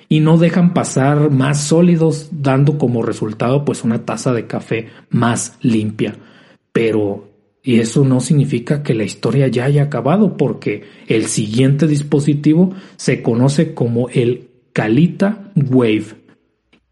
y 0.08 0.20
no 0.22 0.38
dejan 0.38 0.74
pasar 0.74 1.32
más 1.32 1.64
sólidos, 1.66 2.30
dando 2.32 2.78
como 2.78 3.04
resultado 3.04 3.66
pues 3.66 3.84
una 3.84 4.06
taza 4.06 4.32
de 4.32 4.48
café 4.48 4.88
más 5.10 5.58
limpia. 5.62 6.16
Pero 6.72 7.34
y 7.64 7.80
eso 7.80 8.04
no 8.04 8.20
significa 8.20 8.84
que 8.84 8.94
la 8.94 9.06
historia 9.06 9.48
ya 9.48 9.64
haya 9.64 9.84
acabado, 9.84 10.36
porque 10.36 10.84
el 11.08 11.28
siguiente 11.28 11.88
dispositivo 11.88 12.74
se 12.98 13.24
conoce 13.24 13.74
como 13.74 14.10
el 14.10 14.50
Kalita 14.74 15.52
Wave. 15.56 16.06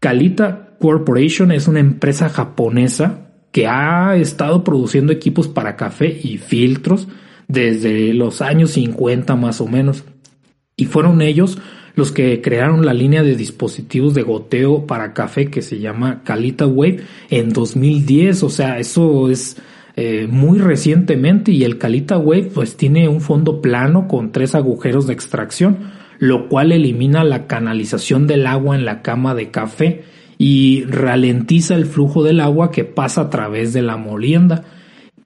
Kalita 0.00 0.76
Corporation 0.78 1.52
es 1.52 1.68
una 1.68 1.80
empresa 1.80 2.28
japonesa 2.28 3.30
que 3.52 3.66
ha 3.66 4.16
estado 4.16 4.64
produciendo 4.64 5.12
equipos 5.12 5.46
para 5.46 5.76
café 5.76 6.18
y 6.22 6.38
filtros 6.38 7.06
desde 7.48 8.14
los 8.14 8.40
años 8.40 8.72
50 8.72 9.36
más 9.36 9.60
o 9.60 9.66
menos. 9.66 10.04
Y 10.76 10.86
fueron 10.86 11.20
ellos 11.20 11.58
los 11.94 12.10
que 12.10 12.40
crearon 12.40 12.86
la 12.86 12.94
línea 12.94 13.22
de 13.22 13.36
dispositivos 13.36 14.14
de 14.14 14.22
goteo 14.22 14.86
para 14.86 15.12
café 15.12 15.50
que 15.50 15.60
se 15.60 15.78
llama 15.78 16.22
Calita 16.24 16.66
Wave 16.66 17.00
en 17.28 17.50
2010. 17.50 18.42
O 18.42 18.48
sea, 18.48 18.78
eso 18.78 19.28
es 19.28 19.58
eh, 19.94 20.26
muy 20.30 20.58
recientemente 20.58 21.52
y 21.52 21.64
el 21.64 21.76
Calita 21.76 22.16
Wave 22.16 22.50
pues 22.54 22.76
tiene 22.76 23.08
un 23.08 23.20
fondo 23.20 23.60
plano 23.60 24.08
con 24.08 24.32
tres 24.32 24.54
agujeros 24.54 25.06
de 25.06 25.12
extracción, 25.12 25.90
lo 26.22 26.48
cual 26.48 26.70
elimina 26.70 27.24
la 27.24 27.48
canalización 27.48 28.28
del 28.28 28.46
agua 28.46 28.76
en 28.76 28.84
la 28.84 29.02
cama 29.02 29.34
de 29.34 29.50
café 29.50 30.04
y 30.38 30.84
ralentiza 30.84 31.74
el 31.74 31.84
flujo 31.84 32.22
del 32.22 32.38
agua 32.38 32.70
que 32.70 32.84
pasa 32.84 33.22
a 33.22 33.28
través 33.28 33.72
de 33.72 33.82
la 33.82 33.96
molienda. 33.96 34.62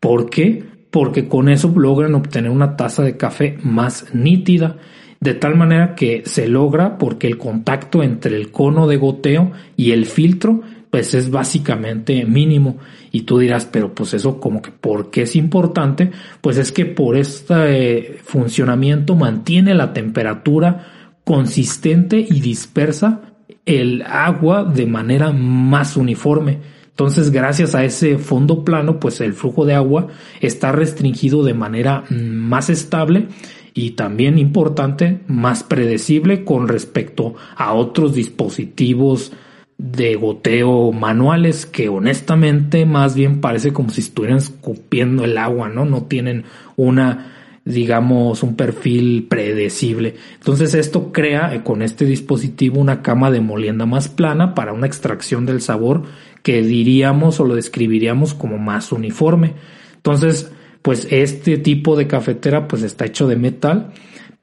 ¿Por 0.01 0.31
qué? 0.31 0.65
Porque 0.91 1.29
con 1.29 1.51
eso 1.51 1.71
logran 1.77 2.15
obtener 2.15 2.51
una 2.51 2.79
taza 2.79 3.03
de 3.03 3.19
café 3.19 3.59
más 3.63 4.07
nítida 4.15 4.77
de 5.21 5.35
tal 5.35 5.55
manera 5.55 5.95
que 5.95 6.23
se 6.25 6.49
logra 6.49 6.97
porque 6.97 7.27
el 7.27 7.37
contacto 7.37 8.03
entre 8.03 8.35
el 8.35 8.51
cono 8.51 8.87
de 8.87 8.97
goteo 8.97 9.53
y 9.77 9.91
el 9.91 10.07
filtro 10.07 10.63
pues 10.97 11.13
es 11.13 11.31
básicamente 11.31 12.25
mínimo 12.25 12.79
y 13.13 13.25
tú 13.25 13.39
dirás 13.39 13.67
pero 13.67 13.95
pues 13.95 14.15
eso 14.15 14.41
como 14.41 14.63
que 14.63 14.71
¿por 14.71 15.11
qué 15.11 15.23
es 15.23 15.37
importante? 15.37 16.11
pues 16.41 16.57
es 16.57 16.73
que 16.73 16.87
por 16.87 17.19
este 17.19 18.19
funcionamiento 18.25 19.15
mantiene 19.15 19.75
la 19.75 19.93
temperatura 19.93 21.19
consistente 21.23 22.19
y 22.19 22.41
dispersa 22.41 23.35
el 23.67 24.05
agua 24.09 24.65
de 24.65 24.87
manera 24.87 25.33
más 25.33 25.99
uniforme 25.99 26.77
entonces, 26.89 27.31
gracias 27.31 27.75
a 27.75 27.85
ese 27.85 28.17
fondo 28.17 28.65
plano, 28.65 28.99
pues 28.99 29.21
el 29.21 29.35
flujo 29.35 29.67
de 29.67 29.75
agua 29.75 30.07
está 30.41 30.73
restringido 30.73 31.45
de 31.45 31.53
manera 31.53 32.05
más 32.09 32.71
estable 32.71 33.29
y 33.75 33.91
también 33.91 34.39
importante, 34.39 35.21
más 35.27 35.63
predecible 35.63 36.43
con 36.43 36.69
respecto 36.69 37.35
a 37.55 37.75
otros 37.75 38.15
dispositivos 38.15 39.35
de 39.79 40.15
goteo 40.15 40.91
manuales 40.93 41.67
que 41.67 41.89
honestamente 41.89 42.87
más 42.87 43.15
bien 43.15 43.41
parece 43.41 43.73
como 43.73 43.91
si 43.91 44.01
estuvieran 44.01 44.39
escupiendo 44.39 45.25
el 45.25 45.37
agua, 45.37 45.69
¿no? 45.69 45.85
No 45.85 46.05
tienen 46.05 46.45
una 46.77 47.33
digamos, 47.67 48.45
un 48.45 48.55
perfil 48.55 49.27
predecible. 49.29 50.15
Entonces 50.35 50.73
esto 50.75 51.13
crea 51.13 51.53
eh, 51.53 51.65
con 51.65 51.83
este 51.83 52.05
dispositivo 52.05 52.81
una 52.81 53.03
cama 53.03 53.33
de 53.33 53.41
molienda 53.41 53.87
más 53.87 54.09
plana 54.09 54.55
para 54.55 54.73
una 54.73 54.87
extracción 54.87 55.47
del 55.47 55.61
sabor 55.61 56.05
que 56.45 56.63
diríamos 56.63 57.41
o 57.41 57.45
lo 57.45 57.57
describiríamos 57.57 58.35
como 58.35 58.57
más 58.57 58.93
uniforme. 58.93 59.55
Entonces, 59.97 60.53
pues 60.81 61.09
este 61.11 61.59
tipo 61.59 61.97
de 61.97 62.07
cafetera 62.07 62.69
pues 62.69 62.85
está 62.85 63.05
hecho 63.07 63.27
de 63.27 63.35
metal, 63.35 63.93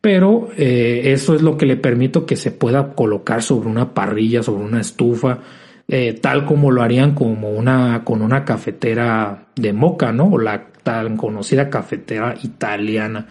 pero 0.03 0.49
eh, 0.57 1.13
eso 1.13 1.33
es 1.33 1.41
lo 1.41 1.55
que 1.55 1.65
le 1.65 1.77
permite 1.77 2.25
que 2.25 2.35
se 2.35 2.51
pueda 2.51 2.93
colocar 2.93 3.41
sobre 3.41 3.69
una 3.69 3.93
parrilla, 3.93 4.43
sobre 4.43 4.65
una 4.65 4.81
estufa, 4.81 5.39
eh, 5.87 6.19
tal 6.21 6.43
como 6.45 6.71
lo 6.71 6.81
harían 6.81 7.15
como 7.15 7.51
una, 7.51 8.03
con 8.03 8.21
una 8.21 8.43
cafetera 8.43 9.47
de 9.55 9.71
moca, 9.71 10.11
¿no? 10.11 10.25
O 10.25 10.37
la 10.37 10.67
tan 10.83 11.15
conocida 11.15 11.69
cafetera 11.69 12.35
italiana. 12.43 13.27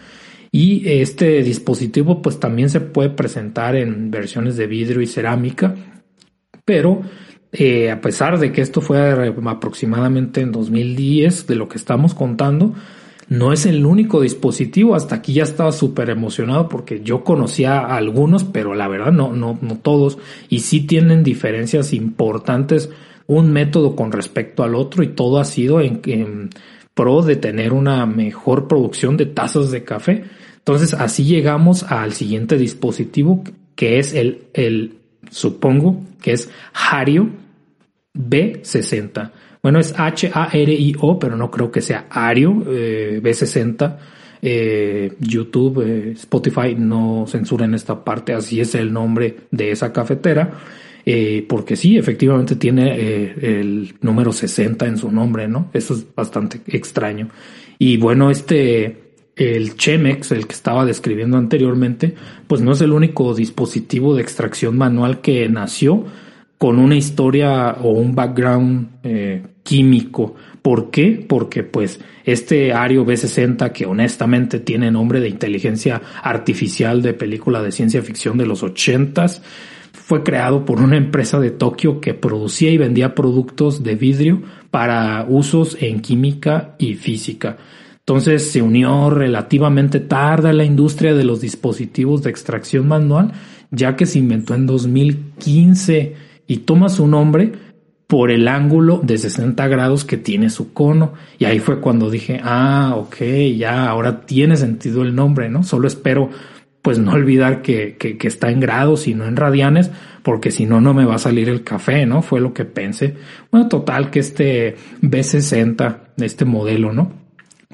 Y 0.51 0.89
este 0.89 1.43
dispositivo 1.43 2.23
pues 2.23 2.39
también 2.39 2.71
se 2.71 2.79
puede 2.79 3.11
presentar 3.11 3.75
en 3.75 4.09
versiones 4.09 4.57
de 4.57 4.65
vidrio 4.65 5.01
y 5.01 5.05
cerámica, 5.05 5.75
pero 6.65 7.03
eh, 7.51 7.91
a 7.91 8.01
pesar 8.01 8.39
de 8.39 8.51
que 8.51 8.61
esto 8.61 8.81
fue 8.81 9.31
aproximadamente 9.45 10.41
en 10.41 10.51
2010 10.51 11.45
de 11.45 11.55
lo 11.55 11.69
que 11.69 11.77
estamos 11.77 12.15
contando, 12.15 12.73
no 13.33 13.51
es 13.51 13.65
el 13.65 13.83
único 13.83 14.21
dispositivo. 14.21 14.93
Hasta 14.93 15.15
aquí 15.15 15.33
ya 15.33 15.41
estaba 15.41 15.71
súper 15.71 16.11
emocionado 16.11 16.69
porque 16.69 17.01
yo 17.03 17.23
conocía 17.23 17.79
a 17.79 17.97
algunos, 17.97 18.43
pero 18.43 18.75
la 18.75 18.87
verdad 18.87 19.11
no, 19.11 19.33
no, 19.33 19.57
no 19.59 19.77
todos. 19.79 20.19
Y 20.49 20.59
sí 20.59 20.81
tienen 20.81 21.23
diferencias 21.23 21.93
importantes 21.93 22.91
un 23.25 23.51
método 23.51 23.95
con 23.95 24.11
respecto 24.11 24.61
al 24.63 24.75
otro 24.75 25.01
y 25.01 25.07
todo 25.07 25.39
ha 25.39 25.45
sido 25.45 25.81
en, 25.81 26.51
pro 26.93 27.23
de 27.23 27.35
tener 27.35 27.73
una 27.73 28.05
mejor 28.05 28.67
producción 28.67 29.17
de 29.17 29.25
tazas 29.25 29.71
de 29.71 29.83
café. 29.83 30.25
Entonces 30.57 30.93
así 30.93 31.23
llegamos 31.23 31.81
al 31.81 32.13
siguiente 32.13 32.59
dispositivo 32.59 33.43
que 33.73 33.97
es 33.97 34.13
el, 34.13 34.43
el 34.53 34.97
supongo 35.31 36.03
que 36.21 36.33
es 36.33 36.51
Hario 36.71 37.29
B60. 38.13 39.31
Bueno, 39.63 39.79
es 39.79 39.93
H-A-R-I-O, 39.97 41.17
pero 41.17 41.37
no 41.37 41.49
creo 41.49 41.71
que 41.71 41.79
sea 41.79 42.07
Ario 42.09 42.65
eh, 42.67 43.21
B60. 43.23 43.97
Eh, 44.41 45.13
YouTube, 45.21 45.81
eh, 45.87 46.11
Spotify 46.11 46.75
no 46.77 47.23
censuran 47.29 47.73
esta 47.73 48.03
parte, 48.03 48.33
así 48.33 48.59
es 48.59 48.75
el 48.75 48.91
nombre 48.91 49.37
de 49.51 49.71
esa 49.71 49.93
cafetera. 49.93 50.51
porque 51.47 51.77
sí, 51.77 51.97
efectivamente 51.97 52.55
tiene 52.57 52.93
el 52.95 53.93
número 54.01 54.33
60 54.33 54.85
en 54.85 54.97
su 54.97 55.09
nombre, 55.11 55.47
¿no? 55.47 55.69
Eso 55.73 55.93
es 55.93 56.05
bastante 56.13 56.59
extraño. 56.67 57.29
Y 57.79 57.95
bueno, 57.97 58.31
este, 58.31 58.97
el 59.37 59.75
Chemex, 59.77 60.31
el 60.31 60.45
que 60.45 60.55
estaba 60.55 60.85
describiendo 60.85 61.37
anteriormente, 61.37 62.15
pues 62.47 62.61
no 62.61 62.73
es 62.73 62.81
el 62.81 62.91
único 62.91 63.33
dispositivo 63.33 64.13
de 64.15 64.21
extracción 64.23 64.77
manual 64.77 65.21
que 65.21 65.47
nació 65.47 66.05
con 66.63 66.79
una 66.79 66.95
historia 66.95 67.75
o 67.81 67.89
un 67.89 68.15
background 68.15 68.87
eh, 69.03 69.43
químico. 69.63 70.33
¿Por 70.61 70.91
qué? 70.91 71.25
Porque 71.27 71.61
pues 71.61 71.99
este 72.23 72.71
Ario 72.71 73.05
B60 73.05 73.73
que 73.73 73.85
honestamente 73.85 74.61
tiene 74.61 74.89
nombre 74.89 75.19
de 75.19 75.27
inteligencia 75.27 76.01
artificial 76.21 77.01
de 77.01 77.13
película 77.13 77.61
de 77.61 77.73
ciencia 77.73 78.01
ficción 78.01 78.37
de 78.37 78.45
los 78.45 78.63
ochentas 78.63 79.41
fue 79.91 80.23
creado 80.23 80.63
por 80.63 80.79
una 80.79 80.95
empresa 80.95 81.37
de 81.37 81.51
Tokio 81.51 81.99
que 81.99 82.13
producía 82.13 82.71
y 82.71 82.77
vendía 82.77 83.13
productos 83.13 83.83
de 83.83 83.95
vidrio 83.95 84.41
para 84.71 85.25
usos 85.27 85.75
en 85.81 85.99
química 85.99 86.75
y 86.79 86.93
física. 86.93 87.57
Entonces 87.99 88.51
se 88.51 88.61
unió 88.61 89.09
relativamente 89.09 89.99
tarde 89.99 90.51
a 90.51 90.53
la 90.53 90.63
industria 90.63 91.13
de 91.13 91.25
los 91.25 91.41
dispositivos 91.41 92.23
de 92.23 92.29
extracción 92.29 92.87
manual, 92.87 93.33
ya 93.69 93.97
que 93.97 94.05
se 94.05 94.19
inventó 94.19 94.55
en 94.55 94.65
2015 94.65 96.31
y 96.53 96.57
toma 96.57 96.87
su 96.89 97.07
nombre 97.07 97.51
por 98.05 98.29
el 98.29 98.47
ángulo 98.47 99.01
de 99.03 99.17
60 99.17 99.67
grados 99.69 100.05
que 100.05 100.17
tiene 100.17 100.51
su 100.51 100.71
cono. 100.71 101.13
Y 101.39 101.45
ahí 101.45 101.57
fue 101.57 101.79
cuando 101.79 102.11
dije, 102.11 102.39
ah, 102.43 102.93
ok, 102.95 103.15
ya 103.57 103.89
ahora 103.89 104.21
tiene 104.21 104.55
sentido 104.55 105.01
el 105.01 105.15
nombre, 105.15 105.49
¿no? 105.49 105.63
Solo 105.63 105.87
espero 105.87 106.29
pues 106.83 106.99
no 106.99 107.13
olvidar 107.13 107.63
que, 107.63 107.95
que, 107.97 108.19
que 108.19 108.27
está 108.27 108.51
en 108.51 108.59
grados 108.59 109.07
y 109.07 109.15
no 109.15 109.25
en 109.25 109.35
radianes, 109.35 109.89
porque 110.21 110.51
si 110.51 110.67
no, 110.67 110.79
no 110.79 110.93
me 110.93 111.05
va 111.05 111.15
a 111.15 111.17
salir 111.17 111.49
el 111.49 111.63
café, 111.63 112.05
¿no? 112.05 112.21
Fue 112.21 112.39
lo 112.39 112.53
que 112.53 112.65
pensé. 112.65 113.15
Bueno, 113.49 113.67
total 113.67 114.11
que 114.11 114.19
este 114.19 114.75
B60, 115.01 115.97
este 116.17 116.45
modelo, 116.45 116.93
¿no? 116.93 117.13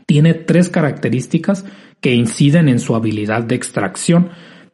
Tiene 0.05 0.35
tres 0.35 0.69
características 0.69 1.65
que 1.99 2.13
inciden 2.13 2.69
en 2.69 2.79
su 2.79 2.95
habilidad 2.95 3.43
de 3.43 3.55
extracción. 3.55 4.29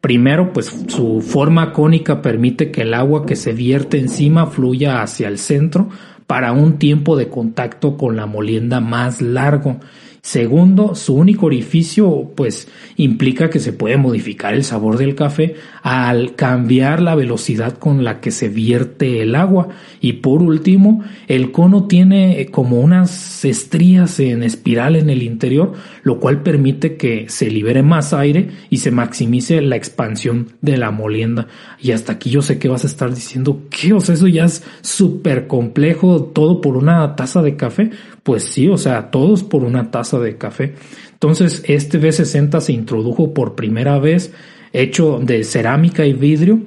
Primero, 0.06 0.52
pues 0.52 0.72
su 0.86 1.20
forma 1.20 1.72
cónica 1.72 2.22
permite 2.22 2.70
que 2.70 2.82
el 2.82 2.94
agua 2.94 3.26
que 3.26 3.34
se 3.34 3.52
vierte 3.52 3.98
encima 3.98 4.46
fluya 4.46 5.02
hacia 5.02 5.26
el 5.26 5.36
centro 5.36 5.88
para 6.28 6.52
un 6.52 6.78
tiempo 6.78 7.16
de 7.16 7.28
contacto 7.28 7.96
con 7.96 8.14
la 8.14 8.26
molienda 8.26 8.78
más 8.78 9.20
largo. 9.20 9.80
Segundo, 10.26 10.96
su 10.96 11.14
único 11.14 11.46
orificio 11.46 12.32
pues 12.34 12.66
implica 12.96 13.48
que 13.48 13.60
se 13.60 13.72
puede 13.72 13.96
modificar 13.96 14.54
el 14.54 14.64
sabor 14.64 14.98
del 14.98 15.14
café 15.14 15.54
al 15.84 16.34
cambiar 16.34 17.00
la 17.00 17.14
velocidad 17.14 17.78
con 17.78 18.02
la 18.02 18.18
que 18.18 18.32
se 18.32 18.48
vierte 18.48 19.22
el 19.22 19.36
agua. 19.36 19.68
Y 20.00 20.14
por 20.14 20.42
último, 20.42 21.04
el 21.28 21.52
cono 21.52 21.84
tiene 21.84 22.48
como 22.50 22.80
unas 22.80 23.44
estrías 23.44 24.18
en 24.18 24.42
espiral 24.42 24.96
en 24.96 25.10
el 25.10 25.22
interior, 25.22 25.74
lo 26.02 26.18
cual 26.18 26.42
permite 26.42 26.96
que 26.96 27.26
se 27.28 27.48
libere 27.48 27.84
más 27.84 28.12
aire 28.12 28.48
y 28.68 28.78
se 28.78 28.90
maximice 28.90 29.62
la 29.62 29.76
expansión 29.76 30.48
de 30.60 30.76
la 30.76 30.90
molienda. 30.90 31.46
Y 31.80 31.92
hasta 31.92 32.14
aquí 32.14 32.30
yo 32.30 32.42
sé 32.42 32.58
que 32.58 32.68
vas 32.68 32.82
a 32.82 32.88
estar 32.88 33.14
diciendo, 33.14 33.62
¿qué? 33.70 33.92
O 33.92 33.98
eso 33.98 34.26
ya 34.26 34.46
es 34.46 34.64
súper 34.80 35.46
complejo, 35.46 36.24
todo 36.24 36.60
por 36.60 36.76
una 36.76 37.14
taza 37.14 37.42
de 37.42 37.54
café. 37.54 37.92
Pues 38.26 38.42
sí, 38.42 38.66
o 38.66 38.76
sea, 38.76 39.12
todos 39.12 39.44
por 39.44 39.62
una 39.62 39.92
taza 39.92 40.18
de 40.18 40.36
café. 40.36 40.74
Entonces, 41.12 41.62
este 41.68 42.00
B60 42.00 42.60
se 42.60 42.72
introdujo 42.72 43.32
por 43.32 43.54
primera 43.54 44.00
vez 44.00 44.34
hecho 44.72 45.20
de 45.22 45.44
cerámica 45.44 46.04
y 46.04 46.12
vidrio, 46.12 46.58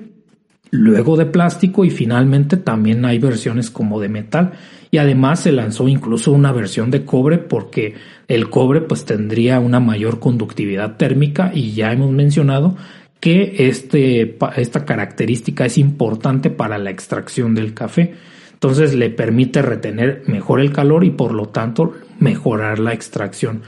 luego 0.72 1.18
de 1.18 1.26
plástico 1.26 1.84
y 1.84 1.90
finalmente 1.90 2.56
también 2.56 3.04
hay 3.04 3.20
versiones 3.20 3.70
como 3.70 4.00
de 4.00 4.08
metal. 4.08 4.54
Y 4.90 5.00
además 5.00 5.42
se 5.42 5.52
lanzó 5.52 5.90
incluso 5.90 6.32
una 6.32 6.54
versión 6.54 6.92
de 6.92 7.04
cobre 7.04 7.40
porque 7.40 7.96
el 8.30 8.50
cobre 8.50 8.80
pues 8.80 9.04
tendría 9.04 9.60
una 9.60 9.82
mayor 9.82 10.22
conductividad 10.22 10.96
térmica 10.96 11.52
y 11.54 11.74
ya 11.74 11.92
hemos 11.92 12.12
mencionado 12.12 12.78
que 13.20 13.68
este, 13.68 14.38
esta 14.56 14.86
característica 14.86 15.66
es 15.66 15.78
importante 15.78 16.52
para 16.52 16.78
la 16.78 16.90
extracción 16.90 17.54
del 17.54 17.74
café. 17.74 18.16
Entonces 18.60 18.94
le 18.94 19.10
permite 19.10 19.62
retener 19.62 20.24
mejor 20.28 20.60
el 20.60 20.74
calor 20.74 21.06
y 21.06 21.12
por 21.12 21.34
lo 21.34 21.46
tanto 21.46 21.94
mejorar 22.20 22.78
la 22.78 22.94
extracción. 22.94 23.62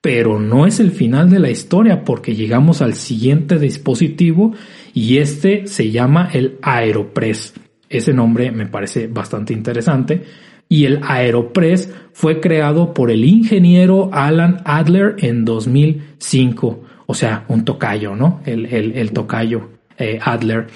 Pero 0.00 0.38
no 0.38 0.68
es 0.68 0.78
el 0.78 0.92
final 0.92 1.28
de 1.28 1.40
la 1.40 1.50
historia 1.50 2.04
porque 2.04 2.36
llegamos 2.36 2.80
al 2.80 2.94
siguiente 2.94 3.58
dispositivo 3.58 4.54
y 4.94 5.18
este 5.18 5.66
se 5.66 5.90
llama 5.90 6.30
el 6.32 6.58
Aeropress. 6.62 7.54
Ese 7.88 8.14
nombre 8.14 8.52
me 8.52 8.66
parece 8.66 9.08
bastante 9.08 9.52
interesante. 9.52 10.22
Y 10.68 10.84
el 10.84 11.00
Aeropress 11.02 11.92
fue 12.12 12.38
creado 12.38 12.94
por 12.94 13.10
el 13.10 13.24
ingeniero 13.24 14.10
Alan 14.12 14.62
Adler 14.64 15.16
en 15.18 15.44
2005. 15.44 16.84
O 17.06 17.14
sea, 17.14 17.44
un 17.48 17.64
tocayo, 17.64 18.14
¿no? 18.14 18.40
El, 18.46 18.66
el, 18.66 19.10
tocayo 19.10 19.70
eh, 19.98 20.20
Adler. 20.22 20.68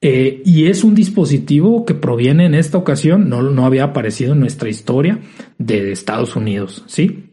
Eh, 0.00 0.42
y 0.44 0.66
es 0.66 0.84
un 0.84 0.94
dispositivo 0.94 1.84
que 1.84 1.94
proviene 1.94 2.46
en 2.46 2.54
esta 2.54 2.78
ocasión, 2.78 3.28
no, 3.28 3.42
no 3.42 3.66
había 3.66 3.84
aparecido 3.84 4.32
en 4.32 4.40
nuestra 4.40 4.68
historia, 4.68 5.18
de 5.58 5.90
Estados 5.90 6.36
Unidos, 6.36 6.84
¿sí? 6.86 7.30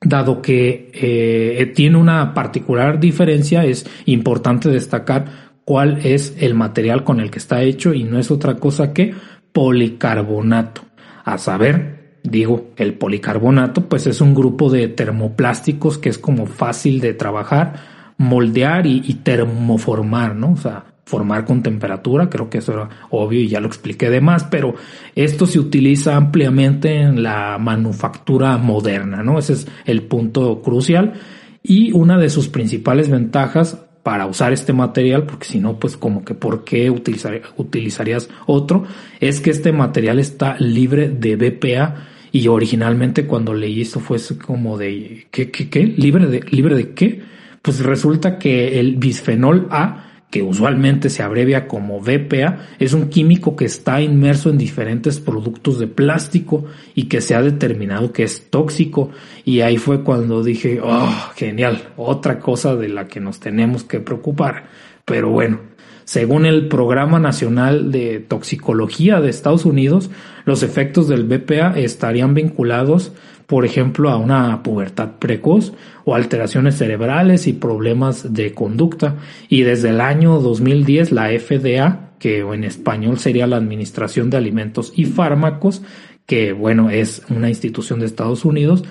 Dado 0.00 0.42
que 0.42 0.90
eh, 0.94 1.72
tiene 1.76 1.96
una 1.96 2.34
particular 2.34 2.98
diferencia, 2.98 3.64
es 3.64 3.86
importante 4.06 4.68
destacar 4.68 5.52
cuál 5.64 6.00
es 6.04 6.34
el 6.40 6.54
material 6.54 7.04
con 7.04 7.20
el 7.20 7.30
que 7.30 7.38
está 7.38 7.62
hecho 7.62 7.94
y 7.94 8.02
no 8.02 8.18
es 8.18 8.30
otra 8.30 8.56
cosa 8.56 8.92
que 8.92 9.14
policarbonato. 9.52 10.82
A 11.24 11.38
saber, 11.38 12.18
digo, 12.24 12.70
el 12.76 12.94
policarbonato 12.94 13.88
pues 13.88 14.06
es 14.06 14.20
un 14.20 14.34
grupo 14.34 14.70
de 14.70 14.88
termoplásticos 14.88 15.98
que 15.98 16.08
es 16.08 16.18
como 16.18 16.46
fácil 16.46 17.00
de 17.00 17.14
trabajar, 17.14 17.74
moldear 18.16 18.86
y, 18.86 19.02
y 19.04 19.14
termoformar, 19.14 20.34
¿no? 20.34 20.52
O 20.52 20.56
sea, 20.56 20.87
formar 21.08 21.46
con 21.46 21.62
temperatura, 21.62 22.28
creo 22.28 22.50
que 22.50 22.58
eso 22.58 22.74
era 22.74 22.88
obvio 23.08 23.40
y 23.40 23.48
ya 23.48 23.60
lo 23.60 23.66
expliqué 23.66 24.10
de 24.10 24.20
más, 24.20 24.44
pero 24.44 24.74
esto 25.14 25.46
se 25.46 25.58
utiliza 25.58 26.16
ampliamente 26.16 27.00
en 27.00 27.22
la 27.22 27.56
manufactura 27.58 28.58
moderna, 28.58 29.22
¿no? 29.22 29.38
Ese 29.38 29.54
es 29.54 29.66
el 29.86 30.02
punto 30.02 30.60
crucial 30.60 31.14
y 31.62 31.92
una 31.92 32.18
de 32.18 32.28
sus 32.28 32.48
principales 32.48 33.08
ventajas 33.08 33.78
para 34.02 34.26
usar 34.26 34.52
este 34.52 34.74
material, 34.74 35.24
porque 35.24 35.46
si 35.46 35.60
no, 35.60 35.78
pues 35.78 35.96
como 35.96 36.26
que 36.26 36.34
por 36.34 36.64
qué 36.64 36.90
utilizarías 36.90 38.28
otro, 38.46 38.84
es 39.18 39.40
que 39.40 39.50
este 39.50 39.72
material 39.72 40.18
está 40.18 40.56
libre 40.58 41.08
de 41.08 41.36
BPA 41.36 42.06
y 42.32 42.48
originalmente 42.48 43.26
cuando 43.26 43.54
leí 43.54 43.80
esto 43.80 44.00
fue 44.00 44.18
como 44.44 44.76
de 44.76 45.26
¿qué, 45.30 45.50
qué, 45.50 45.70
qué? 45.70 45.86
¿Libre 45.86 46.26
de, 46.26 46.40
libre 46.50 46.74
de 46.74 46.90
qué? 46.92 47.22
Pues 47.62 47.80
resulta 47.80 48.38
que 48.38 48.78
el 48.78 48.96
bisfenol 48.96 49.68
A 49.70 50.07
que 50.30 50.42
usualmente 50.42 51.08
se 51.08 51.22
abrevia 51.22 51.66
como 51.66 52.00
BPA, 52.00 52.66
es 52.78 52.92
un 52.92 53.08
químico 53.08 53.56
que 53.56 53.64
está 53.64 54.00
inmerso 54.02 54.50
en 54.50 54.58
diferentes 54.58 55.20
productos 55.20 55.78
de 55.78 55.86
plástico 55.86 56.66
y 56.94 57.04
que 57.04 57.20
se 57.20 57.34
ha 57.34 57.42
determinado 57.42 58.12
que 58.12 58.24
es 58.24 58.50
tóxico. 58.50 59.10
Y 59.44 59.60
ahí 59.60 59.78
fue 59.78 60.04
cuando 60.04 60.42
dije, 60.42 60.80
oh, 60.82 61.30
genial, 61.34 61.82
otra 61.96 62.38
cosa 62.40 62.76
de 62.76 62.88
la 62.88 63.06
que 63.06 63.20
nos 63.20 63.40
tenemos 63.40 63.84
que 63.84 64.00
preocupar. 64.00 64.66
Pero 65.06 65.30
bueno, 65.30 65.60
según 66.04 66.44
el 66.44 66.68
Programa 66.68 67.18
Nacional 67.18 67.90
de 67.90 68.18
Toxicología 68.20 69.20
de 69.20 69.30
Estados 69.30 69.64
Unidos, 69.64 70.10
los 70.44 70.62
efectos 70.62 71.08
del 71.08 71.24
BPA 71.24 71.78
estarían 71.78 72.34
vinculados 72.34 73.12
por 73.48 73.64
ejemplo, 73.64 74.10
a 74.10 74.18
una 74.18 74.62
pubertad 74.62 75.12
precoz 75.18 75.72
o 76.04 76.14
alteraciones 76.14 76.76
cerebrales 76.76 77.46
y 77.46 77.54
problemas 77.54 78.34
de 78.34 78.52
conducta. 78.52 79.16
Y 79.48 79.62
desde 79.62 79.88
el 79.88 80.02
año 80.02 80.38
2010 80.38 81.12
la 81.12 81.30
FDA, 81.30 82.10
que 82.18 82.40
en 82.40 82.64
español 82.64 83.18
sería 83.18 83.46
la 83.46 83.56
Administración 83.56 84.28
de 84.28 84.36
Alimentos 84.36 84.92
y 84.94 85.06
Fármacos, 85.06 85.80
que 86.26 86.52
bueno, 86.52 86.90
es 86.90 87.22
una 87.30 87.48
institución 87.48 88.00
de 88.00 88.06
Estados 88.06 88.44
Unidos, 88.44 88.84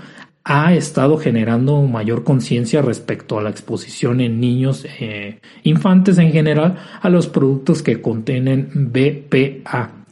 ha 0.43 0.73
estado 0.73 1.19
generando 1.19 1.79
mayor 1.83 2.23
conciencia 2.23 2.81
respecto 2.81 3.37
a 3.37 3.43
la 3.43 3.51
exposición 3.51 4.21
en 4.21 4.39
niños, 4.39 4.87
eh, 4.99 5.39
infantes 5.61 6.17
en 6.17 6.31
general, 6.31 6.77
a 6.99 7.09
los 7.09 7.27
productos 7.27 7.83
que 7.83 8.01
contienen 8.01 8.71
BPA. 8.73 10.06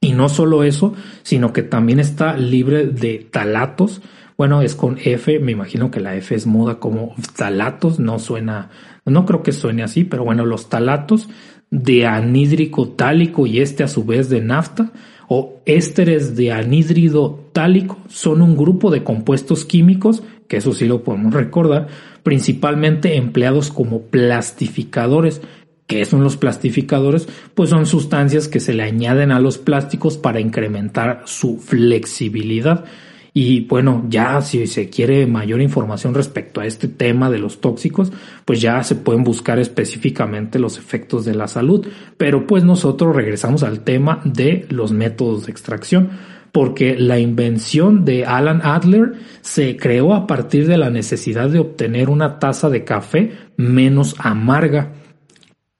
Y 0.00 0.12
no 0.12 0.28
solo 0.28 0.62
eso, 0.62 0.94
sino 1.22 1.52
que 1.52 1.62
también 1.62 2.00
está 2.00 2.36
libre 2.36 2.86
de 2.86 3.26
talatos. 3.30 4.02
Bueno, 4.36 4.60
es 4.62 4.74
con 4.74 4.98
F, 5.02 5.38
me 5.40 5.52
imagino 5.52 5.90
que 5.90 6.00
la 6.00 6.14
F 6.16 6.34
es 6.34 6.46
muda 6.46 6.78
como 6.78 7.14
talatos, 7.36 7.98
no 7.98 8.18
suena, 8.18 8.70
no 9.06 9.24
creo 9.24 9.42
que 9.42 9.52
suene 9.52 9.82
así, 9.82 10.04
pero 10.04 10.24
bueno, 10.24 10.44
los 10.44 10.68
talatos 10.68 11.28
de 11.70 12.06
anhídrico 12.06 12.88
tálico 12.88 13.46
y 13.46 13.60
este 13.60 13.82
a 13.82 13.88
su 13.88 14.04
vez 14.04 14.28
de 14.28 14.40
nafta 14.40 14.92
o 15.28 15.60
ésteres 15.64 16.36
de 16.36 16.52
anhídrido 16.52 17.48
tálico 17.52 17.98
son 18.08 18.42
un 18.42 18.56
grupo 18.56 18.90
de 18.90 19.02
compuestos 19.02 19.64
químicos, 19.64 20.22
que 20.48 20.58
eso 20.58 20.72
sí 20.72 20.86
lo 20.86 21.02
podemos 21.02 21.34
recordar, 21.34 21.88
principalmente 22.22 23.16
empleados 23.16 23.70
como 23.72 24.02
plastificadores, 24.02 25.42
¿Qué 25.86 26.04
son 26.04 26.24
los 26.24 26.36
plastificadores? 26.36 27.28
Pues 27.54 27.70
son 27.70 27.86
sustancias 27.86 28.48
que 28.48 28.58
se 28.58 28.74
le 28.74 28.82
añaden 28.82 29.30
a 29.30 29.38
los 29.38 29.58
plásticos 29.58 30.18
para 30.18 30.40
incrementar 30.40 31.22
su 31.26 31.58
flexibilidad. 31.58 32.84
Y 33.32 33.60
bueno, 33.66 34.04
ya 34.08 34.40
si 34.40 34.66
se 34.66 34.88
quiere 34.88 35.26
mayor 35.26 35.60
información 35.60 36.14
respecto 36.14 36.60
a 36.60 36.66
este 36.66 36.88
tema 36.88 37.30
de 37.30 37.38
los 37.38 37.60
tóxicos, 37.60 38.10
pues 38.44 38.60
ya 38.60 38.82
se 38.82 38.96
pueden 38.96 39.22
buscar 39.22 39.60
específicamente 39.60 40.58
los 40.58 40.76
efectos 40.78 41.24
de 41.24 41.34
la 41.34 41.46
salud. 41.46 41.86
Pero 42.16 42.48
pues 42.48 42.64
nosotros 42.64 43.14
regresamos 43.14 43.62
al 43.62 43.80
tema 43.80 44.22
de 44.24 44.66
los 44.70 44.90
métodos 44.90 45.46
de 45.46 45.52
extracción, 45.52 46.10
porque 46.50 46.96
la 46.98 47.20
invención 47.20 48.04
de 48.04 48.24
Alan 48.24 48.62
Adler 48.64 49.12
se 49.42 49.76
creó 49.76 50.14
a 50.14 50.26
partir 50.26 50.66
de 50.66 50.78
la 50.78 50.90
necesidad 50.90 51.48
de 51.50 51.60
obtener 51.60 52.08
una 52.08 52.40
taza 52.40 52.70
de 52.70 52.82
café 52.82 53.32
menos 53.56 54.16
amarga 54.18 54.92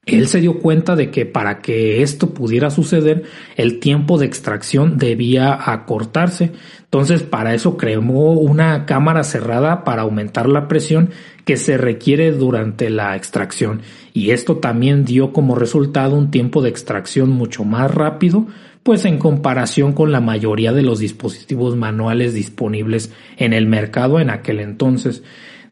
él 0.06 0.28
se 0.28 0.40
dio 0.40 0.60
cuenta 0.60 0.94
de 0.94 1.10
que 1.10 1.26
para 1.26 1.58
que 1.58 2.02
esto 2.02 2.32
pudiera 2.32 2.70
suceder, 2.70 3.24
el 3.56 3.80
tiempo 3.80 4.18
de 4.18 4.26
extracción 4.26 4.98
debía 4.98 5.58
acortarse. 5.72 6.52
Entonces, 6.84 7.24
para 7.24 7.54
eso 7.54 7.76
creó 7.76 8.00
una 8.00 8.86
cámara 8.86 9.24
cerrada 9.24 9.82
para 9.82 10.02
aumentar 10.02 10.48
la 10.48 10.68
presión 10.68 11.10
que 11.44 11.56
se 11.56 11.76
requiere 11.76 12.30
durante 12.30 12.88
la 12.88 13.16
extracción. 13.16 13.82
Y 14.12 14.30
esto 14.30 14.58
también 14.58 15.04
dio 15.04 15.32
como 15.32 15.56
resultado 15.56 16.16
un 16.16 16.30
tiempo 16.30 16.62
de 16.62 16.70
extracción 16.70 17.30
mucho 17.30 17.64
más 17.64 17.92
rápido, 17.92 18.46
pues 18.84 19.04
en 19.06 19.18
comparación 19.18 19.92
con 19.92 20.12
la 20.12 20.20
mayoría 20.20 20.72
de 20.72 20.82
los 20.82 21.00
dispositivos 21.00 21.74
manuales 21.74 22.32
disponibles 22.32 23.10
en 23.38 23.52
el 23.52 23.66
mercado 23.66 24.20
en 24.20 24.30
aquel 24.30 24.60
entonces. 24.60 25.24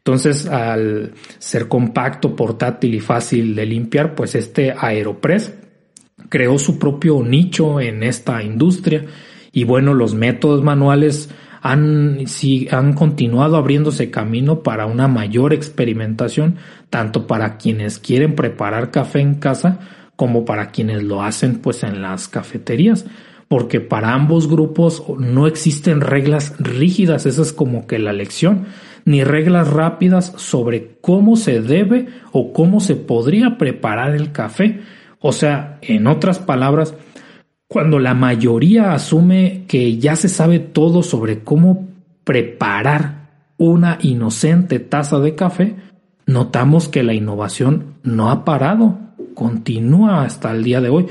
Entonces, 0.05 0.45
al 0.45 1.13
ser 1.39 1.67
compacto, 1.67 2.35
portátil 2.35 2.93
y 2.93 2.99
fácil 2.99 3.55
de 3.55 3.65
limpiar, 3.65 4.13
pues 4.13 4.35
este 4.35 4.71
Aeropress 4.77 5.55
creó 6.29 6.59
su 6.59 6.77
propio 6.77 7.23
nicho 7.23 7.81
en 7.81 8.03
esta 8.03 8.43
industria. 8.43 9.03
Y 9.51 9.63
bueno, 9.63 9.95
los 9.95 10.13
métodos 10.13 10.63
manuales 10.63 11.31
han, 11.59 12.19
han 12.69 12.93
continuado 12.93 13.57
abriéndose 13.57 14.11
camino 14.11 14.61
para 14.61 14.85
una 14.85 15.07
mayor 15.07 15.53
experimentación, 15.53 16.57
tanto 16.91 17.25
para 17.25 17.57
quienes 17.57 17.97
quieren 17.97 18.35
preparar 18.35 18.91
café 18.91 19.21
en 19.21 19.33
casa 19.33 19.79
como 20.15 20.45
para 20.45 20.69
quienes 20.69 21.01
lo 21.01 21.23
hacen 21.23 21.55
pues 21.55 21.81
en 21.81 22.03
las 22.03 22.27
cafeterías. 22.27 23.07
Porque 23.47 23.81
para 23.81 24.13
ambos 24.13 24.47
grupos 24.47 25.01
no 25.17 25.47
existen 25.47 26.01
reglas 26.01 26.53
rígidas, 26.59 27.25
esa 27.25 27.41
es 27.41 27.53
como 27.53 27.87
que 27.87 27.97
la 27.97 28.13
lección, 28.13 28.65
ni 29.05 29.23
reglas 29.23 29.69
rápidas 29.71 30.33
sobre 30.37 30.97
cómo 30.99 31.35
se 31.35 31.61
debe 31.61 32.07
o 32.31 32.51
cómo 32.51 32.79
se 32.79 32.95
podría 32.95 33.57
preparar 33.57 34.15
el 34.15 34.31
café. 34.31 34.81
O 35.19 35.31
sea, 35.31 35.77
en 35.81 36.07
otras 36.07 36.39
palabras, 36.39 36.95
cuando 37.67 37.99
la 37.99 38.15
mayoría 38.15 38.93
asume 38.93 39.63
que 39.67 39.97
ya 39.97 40.15
se 40.15 40.27
sabe 40.27 40.59
todo 40.59 41.03
sobre 41.03 41.43
cómo 41.43 41.87
preparar 42.23 43.29
una 43.57 43.99
inocente 44.01 44.79
taza 44.79 45.19
de 45.19 45.35
café, 45.35 45.75
notamos 46.25 46.89
que 46.89 47.03
la 47.03 47.13
innovación 47.13 47.95
no 48.03 48.31
ha 48.31 48.43
parado, 48.43 48.97
continúa 49.35 50.23
hasta 50.23 50.51
el 50.51 50.63
día 50.63 50.81
de 50.81 50.89
hoy 50.89 51.05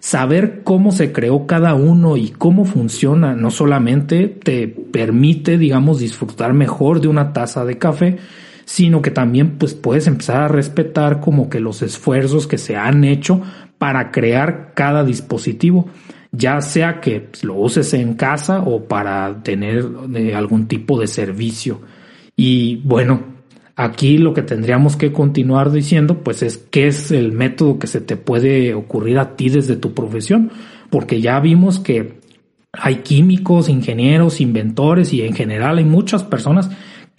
saber 0.00 0.62
cómo 0.64 0.92
se 0.92 1.12
creó 1.12 1.46
cada 1.46 1.74
uno 1.74 2.16
y 2.16 2.30
cómo 2.30 2.64
funciona 2.64 3.34
no 3.34 3.50
solamente 3.50 4.26
te 4.28 4.66
permite, 4.66 5.58
digamos, 5.58 6.00
disfrutar 6.00 6.54
mejor 6.54 7.00
de 7.00 7.08
una 7.08 7.32
taza 7.32 7.64
de 7.64 7.78
café, 7.78 8.16
sino 8.64 9.02
que 9.02 9.10
también 9.10 9.58
pues 9.58 9.74
puedes 9.74 10.06
empezar 10.06 10.42
a 10.42 10.48
respetar 10.48 11.20
como 11.20 11.50
que 11.50 11.60
los 11.60 11.82
esfuerzos 11.82 12.46
que 12.46 12.58
se 12.58 12.76
han 12.76 13.04
hecho 13.04 13.42
para 13.78 14.10
crear 14.10 14.72
cada 14.74 15.04
dispositivo, 15.04 15.88
ya 16.32 16.60
sea 16.62 17.00
que 17.00 17.20
pues, 17.20 17.44
lo 17.44 17.54
uses 17.54 17.92
en 17.94 18.14
casa 18.14 18.60
o 18.60 18.84
para 18.84 19.42
tener 19.42 19.86
eh, 20.14 20.34
algún 20.34 20.66
tipo 20.66 20.98
de 20.98 21.08
servicio. 21.08 21.80
Y 22.36 22.76
bueno, 22.84 23.20
Aquí 23.76 24.18
lo 24.18 24.34
que 24.34 24.42
tendríamos 24.42 24.96
que 24.96 25.12
continuar 25.12 25.70
diciendo 25.70 26.18
pues 26.18 26.42
es 26.42 26.58
qué 26.58 26.88
es 26.88 27.10
el 27.10 27.32
método 27.32 27.78
que 27.78 27.86
se 27.86 28.00
te 28.00 28.16
puede 28.16 28.74
ocurrir 28.74 29.18
a 29.18 29.36
ti 29.36 29.48
desde 29.48 29.76
tu 29.76 29.94
profesión, 29.94 30.50
porque 30.90 31.20
ya 31.20 31.40
vimos 31.40 31.78
que 31.78 32.20
hay 32.72 32.96
químicos, 32.96 33.68
ingenieros, 33.68 34.40
inventores 34.40 35.12
y 35.12 35.22
en 35.22 35.34
general 35.34 35.78
hay 35.78 35.84
muchas 35.84 36.22
personas 36.22 36.70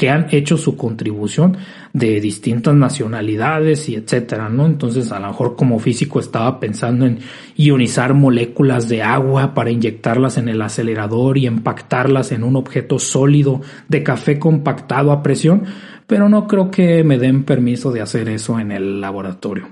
que 0.01 0.09
han 0.09 0.27
hecho 0.31 0.57
su 0.57 0.77
contribución 0.77 1.57
de 1.93 2.19
distintas 2.19 2.73
nacionalidades 2.73 3.87
y 3.87 3.93
etcétera, 3.93 4.49
¿no? 4.49 4.65
Entonces, 4.65 5.11
a 5.11 5.19
lo 5.19 5.27
mejor 5.27 5.55
como 5.55 5.77
físico 5.77 6.19
estaba 6.19 6.59
pensando 6.59 7.05
en 7.05 7.19
ionizar 7.55 8.15
moléculas 8.15 8.89
de 8.89 9.03
agua 9.03 9.53
para 9.53 9.69
inyectarlas 9.69 10.39
en 10.39 10.49
el 10.49 10.59
acelerador 10.63 11.37
y 11.37 11.45
empactarlas 11.45 12.31
en 12.31 12.43
un 12.43 12.55
objeto 12.55 12.97
sólido 12.97 13.61
de 13.89 14.01
café 14.01 14.39
compactado 14.39 15.11
a 15.11 15.21
presión, 15.21 15.65
pero 16.07 16.29
no 16.29 16.47
creo 16.47 16.69
que 16.71 17.03
me 17.03 17.17
den 17.17 17.43
permiso 17.43 17.91
de 17.91 18.01
hacer 18.01 18.29
eso 18.29 18.59
en 18.59 18.71
el 18.71 19.01
laboratorio. 19.01 19.67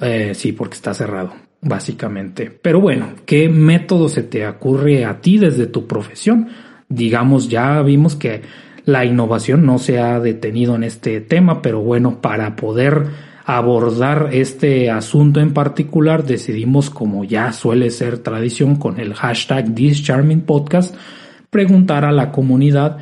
Eh, 0.00 0.32
sí, 0.34 0.52
porque 0.52 0.74
está 0.74 0.92
cerrado, 0.94 1.32
básicamente. 1.62 2.50
Pero 2.50 2.80
bueno, 2.80 3.14
¿qué 3.24 3.48
método 3.48 4.08
se 4.08 4.22
te 4.22 4.46
ocurre 4.46 5.04
a 5.04 5.20
ti 5.20 5.38
desde 5.38 5.66
tu 5.66 5.86
profesión? 5.86 6.48
Digamos, 6.88 7.48
ya 7.48 7.80
vimos 7.82 8.14
que 8.14 8.42
la 8.84 9.04
innovación 9.04 9.66
no 9.66 9.78
se 9.78 9.98
ha 9.98 10.20
detenido 10.20 10.76
en 10.76 10.84
este 10.84 11.20
tema, 11.20 11.60
pero 11.62 11.80
bueno, 11.80 12.20
para 12.20 12.54
poder 12.54 13.06
abordar 13.44 14.30
este 14.32 14.90
asunto 14.90 15.40
en 15.40 15.52
particular, 15.52 16.24
decidimos, 16.24 16.90
como 16.90 17.24
ya 17.24 17.52
suele 17.52 17.90
ser 17.90 18.18
tradición 18.18 18.76
con 18.76 19.00
el 19.00 19.14
hashtag 19.14 19.74
This 19.74 20.02
Charming 20.02 20.42
Podcast, 20.42 20.94
preguntar 21.50 22.04
a 22.04 22.12
la 22.12 22.32
comunidad 22.32 22.98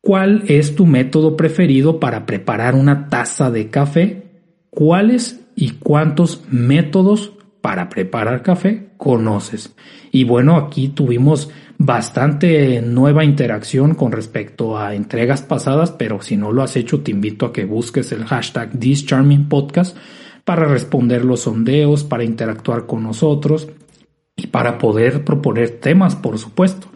¿Cuál 0.00 0.44
es 0.46 0.74
tu 0.74 0.86
método 0.86 1.36
preferido 1.36 1.98
para 1.98 2.24
preparar 2.24 2.74
una 2.74 3.08
taza 3.08 3.50
de 3.50 3.68
café? 3.68 4.24
¿Cuáles 4.70 5.40
y 5.56 5.70
cuántos 5.70 6.44
métodos 6.50 7.32
para 7.60 7.88
preparar 7.88 8.42
café 8.42 8.90
conoces? 8.96 9.74
Y 10.12 10.24
bueno, 10.24 10.56
aquí 10.56 10.88
tuvimos 10.88 11.50
bastante 11.78 12.80
nueva 12.80 13.24
interacción 13.24 13.94
con 13.94 14.12
respecto 14.12 14.78
a 14.78 14.94
entregas 14.94 15.42
pasadas, 15.42 15.90
pero 15.90 16.22
si 16.22 16.36
no 16.36 16.52
lo 16.52 16.62
has 16.62 16.76
hecho, 16.76 17.00
te 17.00 17.10
invito 17.10 17.46
a 17.46 17.52
que 17.52 17.64
busques 17.64 18.12
el 18.12 18.24
hashtag 18.24 18.78
This 18.78 19.04
Charming 19.04 19.48
Podcast 19.48 19.96
para 20.44 20.64
responder 20.64 21.24
los 21.24 21.40
sondeos, 21.40 22.04
para 22.04 22.24
interactuar 22.24 22.86
con 22.86 23.02
nosotros 23.02 23.68
y 24.36 24.46
para 24.46 24.78
poder 24.78 25.24
proponer 25.24 25.80
temas, 25.80 26.16
por 26.16 26.38
supuesto. 26.38 26.88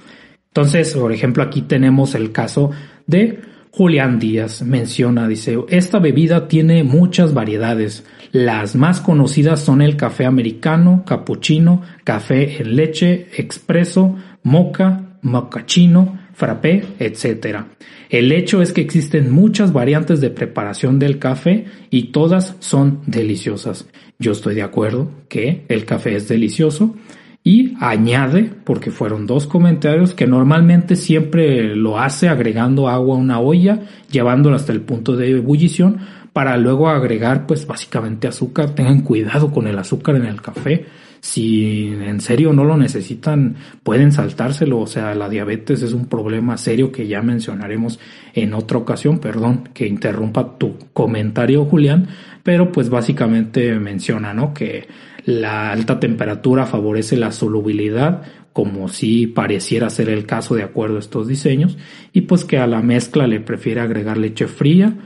Entonces, 0.49 0.95
por 0.95 1.13
ejemplo, 1.13 1.43
aquí 1.43 1.63
tenemos 1.63 2.15
el 2.15 2.31
caso 2.31 2.71
de 3.07 3.41
Julián 3.71 4.19
Díaz. 4.19 4.63
Menciona, 4.63 5.27
dice, 5.27 5.59
esta 5.69 5.99
bebida 5.99 6.49
tiene 6.49 6.85
muchas 6.85 7.35
variedades. 7.35 8.05
Las 8.31 8.77
más 8.77 9.01
conocidas 9.01 9.61
son 9.61 9.83
el 9.83 9.97
café 9.97 10.27
americano, 10.27 11.05
cappuccino, 11.07 11.83
café 12.05 12.61
en 12.61 12.77
leche, 12.77 13.29
expreso, 13.37 14.17
mocha, 14.43 15.19
mocachino, 15.23 16.19
frappé, 16.35 16.85
etc. 16.99 17.61
El 18.11 18.33
hecho 18.33 18.61
es 18.61 18.73
que 18.73 18.81
existen 18.83 19.31
muchas 19.31 19.73
variantes 19.73 20.21
de 20.21 20.31
preparación 20.31 20.99
del 20.99 21.19
café 21.19 21.65
y 21.91 22.13
todas 22.13 22.57
son 22.59 23.01
deliciosas. 23.07 23.87
Yo 24.19 24.33
estoy 24.33 24.55
de 24.55 24.63
acuerdo 24.63 25.11
que 25.29 25.65
el 25.69 25.85
café 25.85 26.15
es 26.17 26.29
delicioso 26.29 26.95
y 27.45 27.75
añade, 27.81 28.51
porque 28.65 28.91
fueron 28.91 29.27
dos 29.27 29.47
comentarios, 29.47 30.15
que 30.15 30.27
normalmente 30.27 30.95
siempre 30.95 31.75
lo 31.75 31.99
hace 31.99 32.29
agregando 32.29 32.89
agua 32.89 33.17
a 33.17 33.19
una 33.19 33.41
olla, 33.41 33.81
llevándola 34.11 34.57
hasta 34.57 34.73
el 34.73 34.83
punto 34.83 35.17
de 35.17 35.31
ebullición, 35.31 35.99
para 36.33 36.57
luego 36.57 36.89
agregar 36.89 37.47
pues 37.47 37.67
básicamente 37.67 38.29
azúcar. 38.29 38.75
Tengan 38.75 39.03
cuidado 39.03 39.51
con 39.51 39.67
el 39.67 39.79
azúcar 39.79 40.17
en 40.17 40.25
el 40.25 40.41
café. 40.41 40.87
Si 41.21 41.87
en 41.87 42.21
serio 42.21 42.53
no 42.53 42.65
lo 42.65 42.77
necesitan, 42.77 43.57
pueden 43.83 44.13
saltárselo. 44.13 44.81
O 44.81 44.87
sea, 44.87 45.15
la 45.15 45.29
diabetes 45.29 45.83
es 45.83 45.93
un 45.93 46.07
problema 46.07 46.57
serio 46.57 46.91
que 46.91 47.07
ya 47.07 47.23
mencionaremos 47.23 48.01
en 48.35 48.55
otra 48.55 48.79
ocasión. 48.79 49.19
Perdón 49.19 49.69
que 49.75 49.87
interrumpa 49.87 50.59
tu 50.59 50.77
comentario, 50.93 51.65
Julián. 51.65 52.09
Pero 52.43 52.73
pues 52.73 52.89
básicamente 52.89 53.79
menciona, 53.79 54.33
¿no? 54.33 54.55
Que 54.55 54.89
la 55.25 55.71
alta 55.71 56.01
temperatura 56.01 56.67
favorece 56.67 57.17
la 57.17 57.33
solubilidad, 57.33 58.23
como 58.53 58.89
si 58.89 59.27
pareciera 59.27 59.91
ser 59.91 60.09
el 60.09 60.27
caso 60.27 60.55
de 60.55 60.63
acuerdo 60.63 60.97
a 60.97 61.01
estos 61.01 61.29
diseños, 61.29 61.79
y 62.13 62.23
pues 62.23 62.45
que 62.45 62.59
a 62.59 62.67
la 62.67 62.83
mezcla 62.83 63.27
le 63.27 63.41
prefiere 63.41 63.81
agregar 63.81 64.19
leche 64.19 64.47
fría 64.47 64.97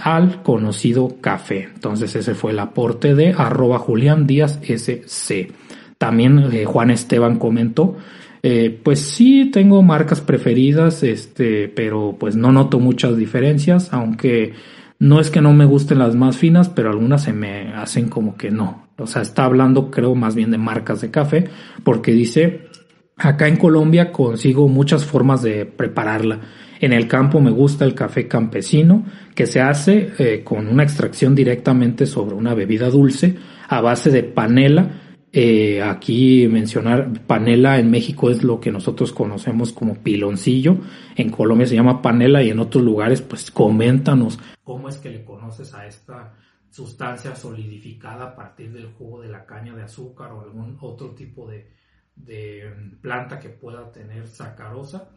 al 0.00 0.42
conocido 0.42 1.16
café. 1.20 1.68
Entonces 1.74 2.14
ese 2.16 2.34
fue 2.34 2.52
el 2.52 2.58
aporte 2.58 3.14
de 3.14 3.32
arroba 3.36 3.78
Julián 3.78 4.26
Díaz 4.26 4.60
SC. 4.62 5.52
También 5.98 6.50
eh, 6.52 6.64
Juan 6.64 6.90
Esteban 6.90 7.38
comentó, 7.38 7.96
eh, 8.42 8.78
pues 8.82 9.00
sí 9.00 9.50
tengo 9.50 9.82
marcas 9.82 10.20
preferidas, 10.20 11.02
este, 11.02 11.68
pero 11.68 12.16
pues 12.18 12.36
no 12.36 12.52
noto 12.52 12.78
muchas 12.78 13.16
diferencias, 13.16 13.92
aunque 13.92 14.52
no 14.98 15.20
es 15.20 15.30
que 15.30 15.40
no 15.40 15.52
me 15.54 15.64
gusten 15.64 15.98
las 15.98 16.14
más 16.14 16.36
finas, 16.36 16.68
pero 16.68 16.90
algunas 16.90 17.22
se 17.22 17.32
me 17.32 17.72
hacen 17.72 18.08
como 18.08 18.36
que 18.36 18.50
no, 18.50 18.83
o 18.98 19.06
sea, 19.06 19.22
está 19.22 19.44
hablando 19.44 19.90
creo 19.90 20.14
más 20.14 20.34
bien 20.34 20.50
de 20.50 20.58
marcas 20.58 21.00
de 21.00 21.10
café, 21.10 21.48
porque 21.82 22.12
dice, 22.12 22.68
acá 23.16 23.48
en 23.48 23.56
Colombia 23.56 24.12
consigo 24.12 24.68
muchas 24.68 25.04
formas 25.04 25.42
de 25.42 25.66
prepararla. 25.66 26.40
En 26.80 26.92
el 26.92 27.08
campo 27.08 27.40
me 27.40 27.50
gusta 27.50 27.84
el 27.84 27.94
café 27.94 28.28
campesino, 28.28 29.04
que 29.34 29.46
se 29.46 29.60
hace 29.60 30.12
eh, 30.18 30.42
con 30.44 30.68
una 30.68 30.82
extracción 30.82 31.34
directamente 31.34 32.06
sobre 32.06 32.34
una 32.34 32.54
bebida 32.54 32.90
dulce 32.90 33.36
a 33.68 33.80
base 33.80 34.10
de 34.10 34.22
panela. 34.22 35.00
Eh, 35.32 35.82
aquí 35.82 36.46
mencionar 36.46 37.10
panela 37.26 37.78
en 37.80 37.90
México 37.90 38.30
es 38.30 38.44
lo 38.44 38.60
que 38.60 38.70
nosotros 38.70 39.12
conocemos 39.12 39.72
como 39.72 39.94
piloncillo. 39.94 40.76
En 41.16 41.30
Colombia 41.30 41.66
se 41.66 41.74
llama 41.74 42.02
panela 42.02 42.42
y 42.42 42.50
en 42.50 42.58
otros 42.58 42.84
lugares, 42.84 43.22
pues 43.22 43.50
coméntanos 43.50 44.38
cómo 44.64 44.88
es 44.88 44.96
que 44.96 45.10
le 45.10 45.24
conoces 45.24 45.72
a 45.74 45.86
esta 45.86 46.34
sustancia 46.74 47.36
solidificada 47.36 48.24
a 48.24 48.34
partir 48.34 48.72
del 48.72 48.92
jugo 48.94 49.22
de 49.22 49.28
la 49.28 49.46
caña 49.46 49.76
de 49.76 49.84
azúcar 49.84 50.32
o 50.32 50.40
algún 50.40 50.76
otro 50.80 51.14
tipo 51.14 51.48
de, 51.48 51.70
mm, 52.16 52.96
planta 53.00 53.38
que 53.38 53.50
pueda 53.50 53.92
tener 53.92 54.26
sacarosa, 54.26 55.08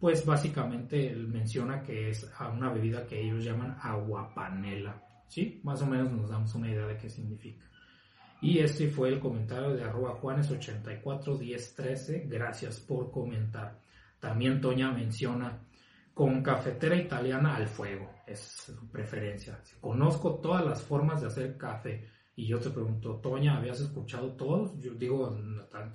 pues 0.00 0.24
básicamente 0.24 1.10
él 1.10 1.28
menciona 1.28 1.82
que 1.82 2.08
es 2.08 2.32
una 2.56 2.72
bebida 2.72 3.06
que 3.06 3.20
ellos 3.20 3.44
llaman 3.44 3.76
aguapanela, 3.82 5.02
¿sí? 5.28 5.60
Más 5.64 5.82
o 5.82 5.86
menos 5.86 6.10
nos 6.10 6.30
damos 6.30 6.54
una 6.54 6.70
idea 6.70 6.86
de 6.86 6.96
qué 6.96 7.10
significa. 7.10 7.66
Y 8.40 8.60
este 8.60 8.88
fue 8.88 9.10
el 9.10 9.20
comentario 9.20 9.74
de 9.74 9.84
arroba 9.84 10.18
juanes841013, 10.18 12.26
gracias 12.26 12.80
por 12.80 13.10
comentar. 13.10 13.78
También 14.18 14.62
Toña 14.62 14.90
menciona 14.90 15.60
con 16.14 16.42
cafetera 16.42 16.96
italiana 16.96 17.56
al 17.56 17.68
fuego, 17.68 18.10
es 18.32 18.40
su 18.40 18.90
preferencia. 18.90 19.60
Conozco 19.80 20.36
todas 20.36 20.64
las 20.64 20.82
formas 20.82 21.20
de 21.20 21.28
hacer 21.28 21.56
café. 21.56 22.08
Y 22.34 22.46
yo 22.46 22.58
te 22.58 22.70
pregunto, 22.70 23.16
Toña, 23.16 23.58
¿habías 23.58 23.80
escuchado 23.80 24.32
todos? 24.32 24.80
Yo 24.80 24.94
digo, 24.94 25.38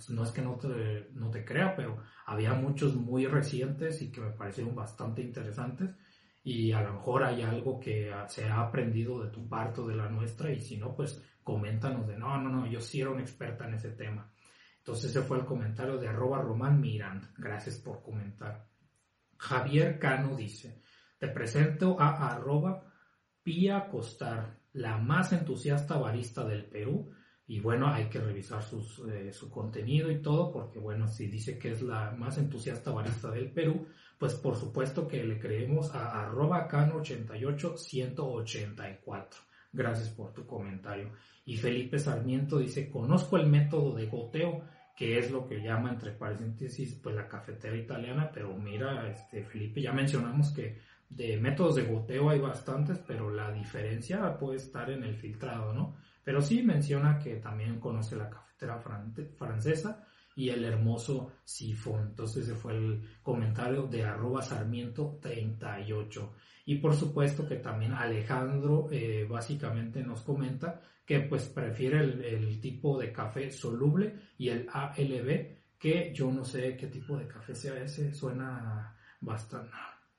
no, 0.10 0.24
es 0.24 0.32
que 0.32 0.42
no 0.42 0.56
te, 0.56 1.10
no 1.14 1.32
te 1.32 1.44
crea, 1.44 1.76
pero 1.76 1.98
había 2.28 2.54
muchos 2.54 2.96
muy 2.96 3.26
recientes 3.26 4.02
y 4.02 4.12
que 4.12 4.22
me 4.22 4.32
parecieron 4.32 4.76
bastante 4.76 5.22
interesantes. 5.22 5.96
Y 6.44 6.72
a 6.72 6.82
lo 6.82 6.94
mejor 6.94 7.24
hay 7.24 7.42
algo 7.42 7.80
que 7.80 8.14
se 8.28 8.46
ha 8.46 8.62
aprendido 8.62 9.22
de 9.24 9.32
tu 9.32 9.50
parte 9.50 9.82
o 9.82 9.88
de 9.88 9.96
la 9.96 10.10
nuestra. 10.10 10.52
Y 10.52 10.62
si 10.62 10.78
no, 10.78 10.96
pues 10.96 11.22
coméntanos 11.44 12.08
de, 12.08 12.18
no, 12.18 12.40
no, 12.40 12.50
no, 12.50 12.68
yo 12.68 12.80
sí 12.80 13.02
era 13.02 13.10
una 13.10 13.22
experta 13.22 13.68
en 13.68 13.74
ese 13.74 13.90
tema. 13.92 14.32
Entonces 14.80 15.10
ese 15.10 15.22
fue 15.22 15.40
el 15.40 15.46
comentario 15.46 15.98
de 15.98 16.08
arroba 16.08 16.42
Román. 16.42 16.82
Gracias 17.38 17.78
por 17.78 18.02
comentar. 18.02 18.68
Javier 19.38 20.00
Cano 20.00 20.36
dice, 20.36 20.82
te 21.18 21.28
presento 21.28 22.00
a 22.00 22.34
arroba 22.34 22.84
Costar, 23.90 24.60
la 24.74 24.98
más 24.98 25.32
entusiasta 25.32 25.98
barista 25.98 26.44
del 26.44 26.66
Perú. 26.66 27.10
Y 27.48 27.62
bueno, 27.62 27.88
hay 27.88 28.10
que 28.10 28.20
revisar 28.20 28.62
eh, 29.10 29.32
su 29.32 29.50
contenido 29.50 30.12
y 30.12 30.22
todo, 30.22 30.52
porque 30.52 30.80
bueno, 30.80 31.08
si 31.08 31.28
dice 31.28 31.58
que 31.58 31.72
es 31.72 31.82
la 31.82 32.12
más 32.12 32.38
entusiasta 32.38 32.92
barista 32.92 33.32
del 33.32 33.50
Perú, 33.52 33.88
pues 34.18 34.36
por 34.36 34.58
supuesto 34.58 35.08
que 35.08 35.24
le 35.24 35.40
creemos 35.40 35.96
a 35.96 36.26
arroba 36.26 36.68
cano88184. 36.68 39.28
Gracias 39.72 40.10
por 40.10 40.34
tu 40.34 40.46
comentario. 40.46 41.14
Y 41.46 41.56
Felipe 41.56 42.00
Sarmiento 42.00 42.60
dice, 42.60 42.90
conozco 42.90 43.38
el 43.38 43.48
método 43.48 43.96
de 43.96 44.08
goteo, 44.08 44.66
que 44.98 45.20
es 45.20 45.32
lo 45.32 45.48
que 45.48 45.62
llama 45.62 45.92
entre 45.92 46.12
paréntesis 46.12 46.96
pues 46.96 47.16
la 47.16 47.30
cafetera 47.30 47.78
italiana, 47.78 48.30
pero 48.34 48.58
mira, 48.58 49.10
este 49.10 49.46
Felipe, 49.46 49.82
ya 49.82 49.94
mencionamos 49.94 50.52
que 50.52 50.82
de 51.10 51.38
métodos 51.38 51.76
de 51.76 51.84
goteo 51.84 52.30
hay 52.30 52.40
bastantes, 52.40 53.00
pero 53.00 53.30
la 53.30 53.52
diferencia 53.52 54.38
puede 54.38 54.58
estar 54.58 54.90
en 54.90 55.04
el 55.04 55.16
filtrado, 55.16 55.74
¿no? 55.74 55.96
Pero 56.24 56.42
sí 56.42 56.62
menciona 56.62 57.18
que 57.20 57.38
también 57.38 57.80
conoce 57.80 58.16
la 58.16 58.30
cafetera 58.30 58.80
francesa 59.38 60.06
y 60.36 60.50
el 60.50 60.66
hermoso 60.66 61.32
sifón. 61.44 62.10
Entonces 62.10 62.48
ese 62.48 62.56
fue 62.56 62.78
el 62.78 63.02
comentario 63.24 63.88
de 63.88 64.04
arroba 64.04 64.42
sarmiento 64.42 65.18
38. 65.22 66.34
Y 66.66 66.76
por 66.76 66.94
supuesto 66.96 67.48
que 67.48 67.56
también 67.56 67.94
Alejandro 67.94 68.88
eh, 68.92 69.26
básicamente 69.28 70.04
nos 70.04 70.22
comenta 70.22 70.82
que 71.06 71.22
pues 71.22 71.48
prefiere 71.48 72.02
el, 72.02 72.22
el, 72.22 72.60
tipo 72.60 73.00
de 73.00 73.14
café 73.14 73.50
soluble 73.50 74.14
y 74.38 74.50
el 74.50 74.68
ALB, 74.70 75.80
que 75.80 76.12
yo 76.14 76.30
no 76.30 76.44
sé 76.44 76.76
qué 76.76 76.88
tipo 76.88 77.18
de 77.18 77.28
café 77.28 77.56
sea 77.56 77.82
ese, 77.82 78.14
suena 78.14 78.94
bastante 79.22 79.72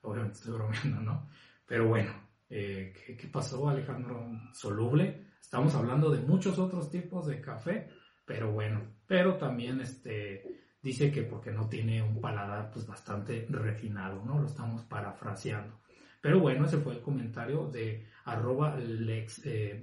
Obviamente 0.03 0.38
estoy 0.38 0.55
bromeando, 0.55 1.01
¿no? 1.01 1.28
Pero 1.66 1.88
bueno, 1.88 2.12
eh, 2.49 2.92
¿qué, 3.18 3.28
pasó 3.28 3.68
Alejandro? 3.68 4.26
Soluble. 4.53 5.28
Estamos 5.40 5.74
hablando 5.74 6.11
de 6.11 6.20
muchos 6.20 6.59
otros 6.59 6.90
tipos 6.90 7.26
de 7.26 7.40
café, 7.40 7.88
pero 8.24 8.53
bueno, 8.53 8.82
pero 9.07 9.36
también 9.36 9.80
este 9.80 10.59
dice 10.80 11.11
que 11.11 11.22
porque 11.22 11.51
no 11.51 11.68
tiene 11.68 12.03
un 12.03 12.20
paladar 12.20 12.70
pues 12.70 12.86
bastante 12.86 13.46
refinado, 13.49 14.24
¿no? 14.24 14.38
Lo 14.38 14.46
estamos 14.46 14.82
parafraseando. 14.84 15.80
Pero 16.20 16.40
bueno, 16.40 16.66
ese 16.66 16.78
fue 16.78 16.94
el 16.94 17.01
comentario 17.01 17.68
de 17.68 18.07
arroba 18.24 18.76
Lex 18.76 19.42
eh. 19.44 19.80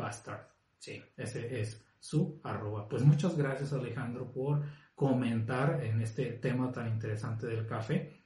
Sí, 0.78 1.02
ese 1.18 1.62
es 1.62 1.84
su 2.00 2.40
arroba. 2.44 2.88
Pues 2.88 3.04
muchas 3.04 3.38
gracias 3.38 3.74
Alejandro 3.74 4.32
por 4.32 4.64
comentar 4.94 5.84
en 5.84 6.02
este 6.02 6.26
tema 6.34 6.72
tan 6.72 6.88
interesante 6.88 7.48
del 7.48 7.66
café. 7.66 8.22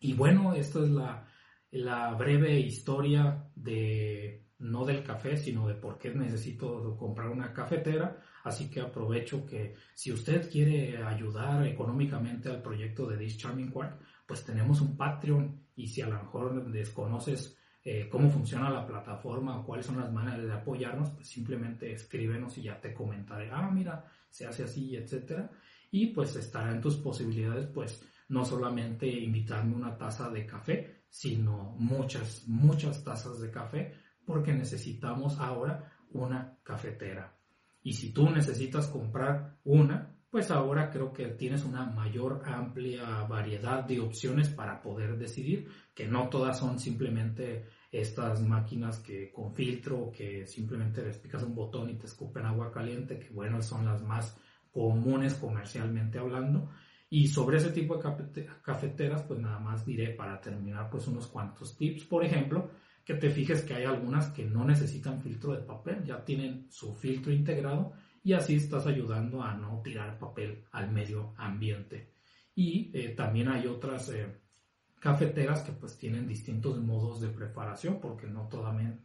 Y 0.00 0.14
bueno, 0.14 0.54
esto 0.54 0.84
es 0.84 0.90
la, 0.90 1.27
la 1.70 2.14
breve 2.14 2.58
historia 2.58 3.50
de 3.54 4.48
no 4.60 4.84
del 4.84 5.04
café, 5.04 5.36
sino 5.36 5.68
de 5.68 5.74
por 5.74 5.98
qué 5.98 6.10
necesito 6.10 6.96
comprar 6.96 7.28
una 7.28 7.52
cafetera. 7.52 8.20
Así 8.44 8.70
que 8.70 8.80
aprovecho 8.80 9.44
que 9.46 9.74
si 9.94 10.12
usted 10.12 10.50
quiere 10.50 11.02
ayudar 11.02 11.66
económicamente 11.66 12.48
al 12.48 12.62
proyecto 12.62 13.06
de 13.06 13.18
This 13.18 13.38
Charming 13.38 13.70
Quark, 13.70 13.98
pues 14.26 14.44
tenemos 14.44 14.80
un 14.80 14.96
Patreon 14.96 15.60
y 15.76 15.86
si 15.86 16.02
a 16.02 16.08
lo 16.08 16.22
mejor 16.22 16.70
desconoces 16.70 17.56
eh, 17.84 18.08
cómo 18.10 18.28
funciona 18.30 18.68
la 18.68 18.86
plataforma 18.86 19.58
o 19.58 19.64
cuáles 19.64 19.86
son 19.86 19.98
las 19.98 20.12
maneras 20.12 20.44
de 20.44 20.52
apoyarnos, 20.52 21.10
pues 21.10 21.28
simplemente 21.28 21.92
escríbenos 21.92 22.58
y 22.58 22.62
ya 22.62 22.80
te 22.80 22.92
comentaré, 22.92 23.50
ah, 23.52 23.70
mira, 23.72 24.04
se 24.28 24.46
hace 24.46 24.64
así, 24.64 24.96
etcétera. 24.96 25.50
Y 25.90 26.08
pues 26.08 26.36
estará 26.36 26.72
en 26.72 26.80
tus 26.80 26.96
posibilidades, 26.96 27.66
pues 27.68 28.04
no 28.28 28.44
solamente 28.44 29.08
invitarme 29.08 29.74
una 29.74 29.96
taza 29.96 30.28
de 30.28 30.44
café, 30.44 30.97
sino 31.08 31.74
muchas, 31.78 32.44
muchas 32.46 33.02
tazas 33.04 33.40
de 33.40 33.50
café, 33.50 33.94
porque 34.24 34.52
necesitamos 34.52 35.38
ahora 35.38 35.92
una 36.12 36.58
cafetera. 36.62 37.34
Y 37.82 37.92
si 37.94 38.12
tú 38.12 38.28
necesitas 38.30 38.86
comprar 38.88 39.56
una, 39.64 40.14
pues 40.30 40.50
ahora 40.50 40.90
creo 40.90 41.12
que 41.12 41.28
tienes 41.28 41.64
una 41.64 41.86
mayor 41.86 42.42
amplia 42.44 43.22
variedad 43.22 43.84
de 43.84 44.00
opciones 44.00 44.48
para 44.48 44.82
poder 44.82 45.16
decidir, 45.16 45.68
que 45.94 46.06
no 46.06 46.28
todas 46.28 46.58
son 46.58 46.78
simplemente 46.78 47.66
estas 47.90 48.42
máquinas 48.42 48.98
que 48.98 49.32
con 49.32 49.54
filtro, 49.54 50.12
que 50.12 50.46
simplemente 50.46 51.02
les 51.02 51.16
picas 51.16 51.42
un 51.42 51.54
botón 51.54 51.88
y 51.88 51.94
te 51.94 52.06
escupen 52.06 52.44
agua 52.44 52.70
caliente, 52.70 53.18
que 53.18 53.30
bueno, 53.30 53.62
son 53.62 53.86
las 53.86 54.02
más 54.02 54.38
comunes 54.70 55.34
comercialmente 55.34 56.18
hablando, 56.18 56.70
y 57.10 57.26
sobre 57.28 57.56
ese 57.56 57.70
tipo 57.70 57.96
de 57.96 58.46
cafeteras, 58.62 59.22
pues 59.22 59.40
nada 59.40 59.58
más 59.58 59.84
diré 59.86 60.10
para 60.10 60.40
terminar 60.40 60.90
pues 60.90 61.06
unos 61.06 61.26
cuantos 61.26 61.76
tips. 61.76 62.04
Por 62.04 62.24
ejemplo, 62.24 62.70
que 63.04 63.14
te 63.14 63.30
fijes 63.30 63.62
que 63.62 63.74
hay 63.74 63.84
algunas 63.84 64.28
que 64.32 64.44
no 64.44 64.64
necesitan 64.64 65.22
filtro 65.22 65.52
de 65.52 65.62
papel, 65.62 66.04
ya 66.04 66.22
tienen 66.22 66.66
su 66.70 66.94
filtro 66.94 67.32
integrado 67.32 67.92
y 68.22 68.34
así 68.34 68.56
estás 68.56 68.86
ayudando 68.86 69.42
a 69.42 69.54
no 69.54 69.80
tirar 69.82 70.18
papel 70.18 70.64
al 70.72 70.90
medio 70.90 71.32
ambiente. 71.38 72.12
Y 72.54 72.90
eh, 72.92 73.14
también 73.16 73.48
hay 73.48 73.66
otras 73.66 74.10
eh, 74.10 74.26
cafeteras 75.00 75.62
que 75.62 75.72
pues 75.72 75.96
tienen 75.96 76.28
distintos 76.28 76.78
modos 76.78 77.22
de 77.22 77.28
preparación 77.28 78.00
porque 78.00 78.26
no, 78.26 78.50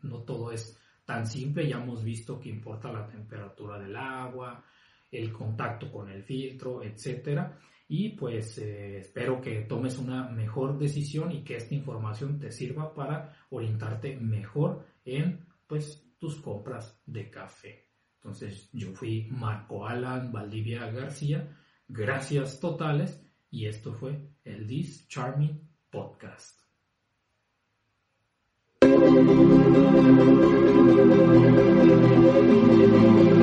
no 0.01 0.18
todo 0.24 0.51
es 0.51 0.78
tan 1.06 1.26
simple, 1.26 1.70
ya 1.70 1.82
hemos 1.82 2.04
visto 2.04 2.38
que 2.38 2.49
importa 2.49 2.91
la 2.91 3.08
temperatura 3.08 3.80
del 3.80 3.95
agua, 3.95 4.62
el 5.10 5.32
contacto 5.32 5.89
con 5.89 6.10
el 6.10 6.24
filtro, 6.24 6.84
etcétera 6.84 7.58
y 7.95 8.09
pues 8.09 8.57
eh, 8.57 8.97
espero 8.97 9.39
que 9.39 9.61
tomes 9.65 9.99
una 9.99 10.27
mejor 10.27 10.79
decisión 10.79 11.31
y 11.31 11.43
que 11.43 11.57
esta 11.57 11.75
información 11.75 12.39
te 12.39 12.49
sirva 12.49 12.91
para 12.91 13.45
orientarte 13.51 14.15
mejor 14.15 14.83
en 15.05 15.45
pues 15.67 16.03
tus 16.17 16.41
compras 16.41 16.99
de 17.05 17.29
café. 17.29 17.91
Entonces 18.15 18.67
yo 18.73 18.93
fui 18.93 19.27
Marco 19.29 19.85
Alan 19.85 20.31
Valdivia 20.31 20.89
García, 20.89 21.55
gracias 21.87 22.59
totales 22.59 23.23
y 23.51 23.67
esto 23.67 23.93
fue 23.93 24.27
el 24.43 24.65
This 24.65 25.07
Charming 25.07 25.61
Podcast. 25.91 26.61
¿No 28.81 28.89
te 33.37 33.42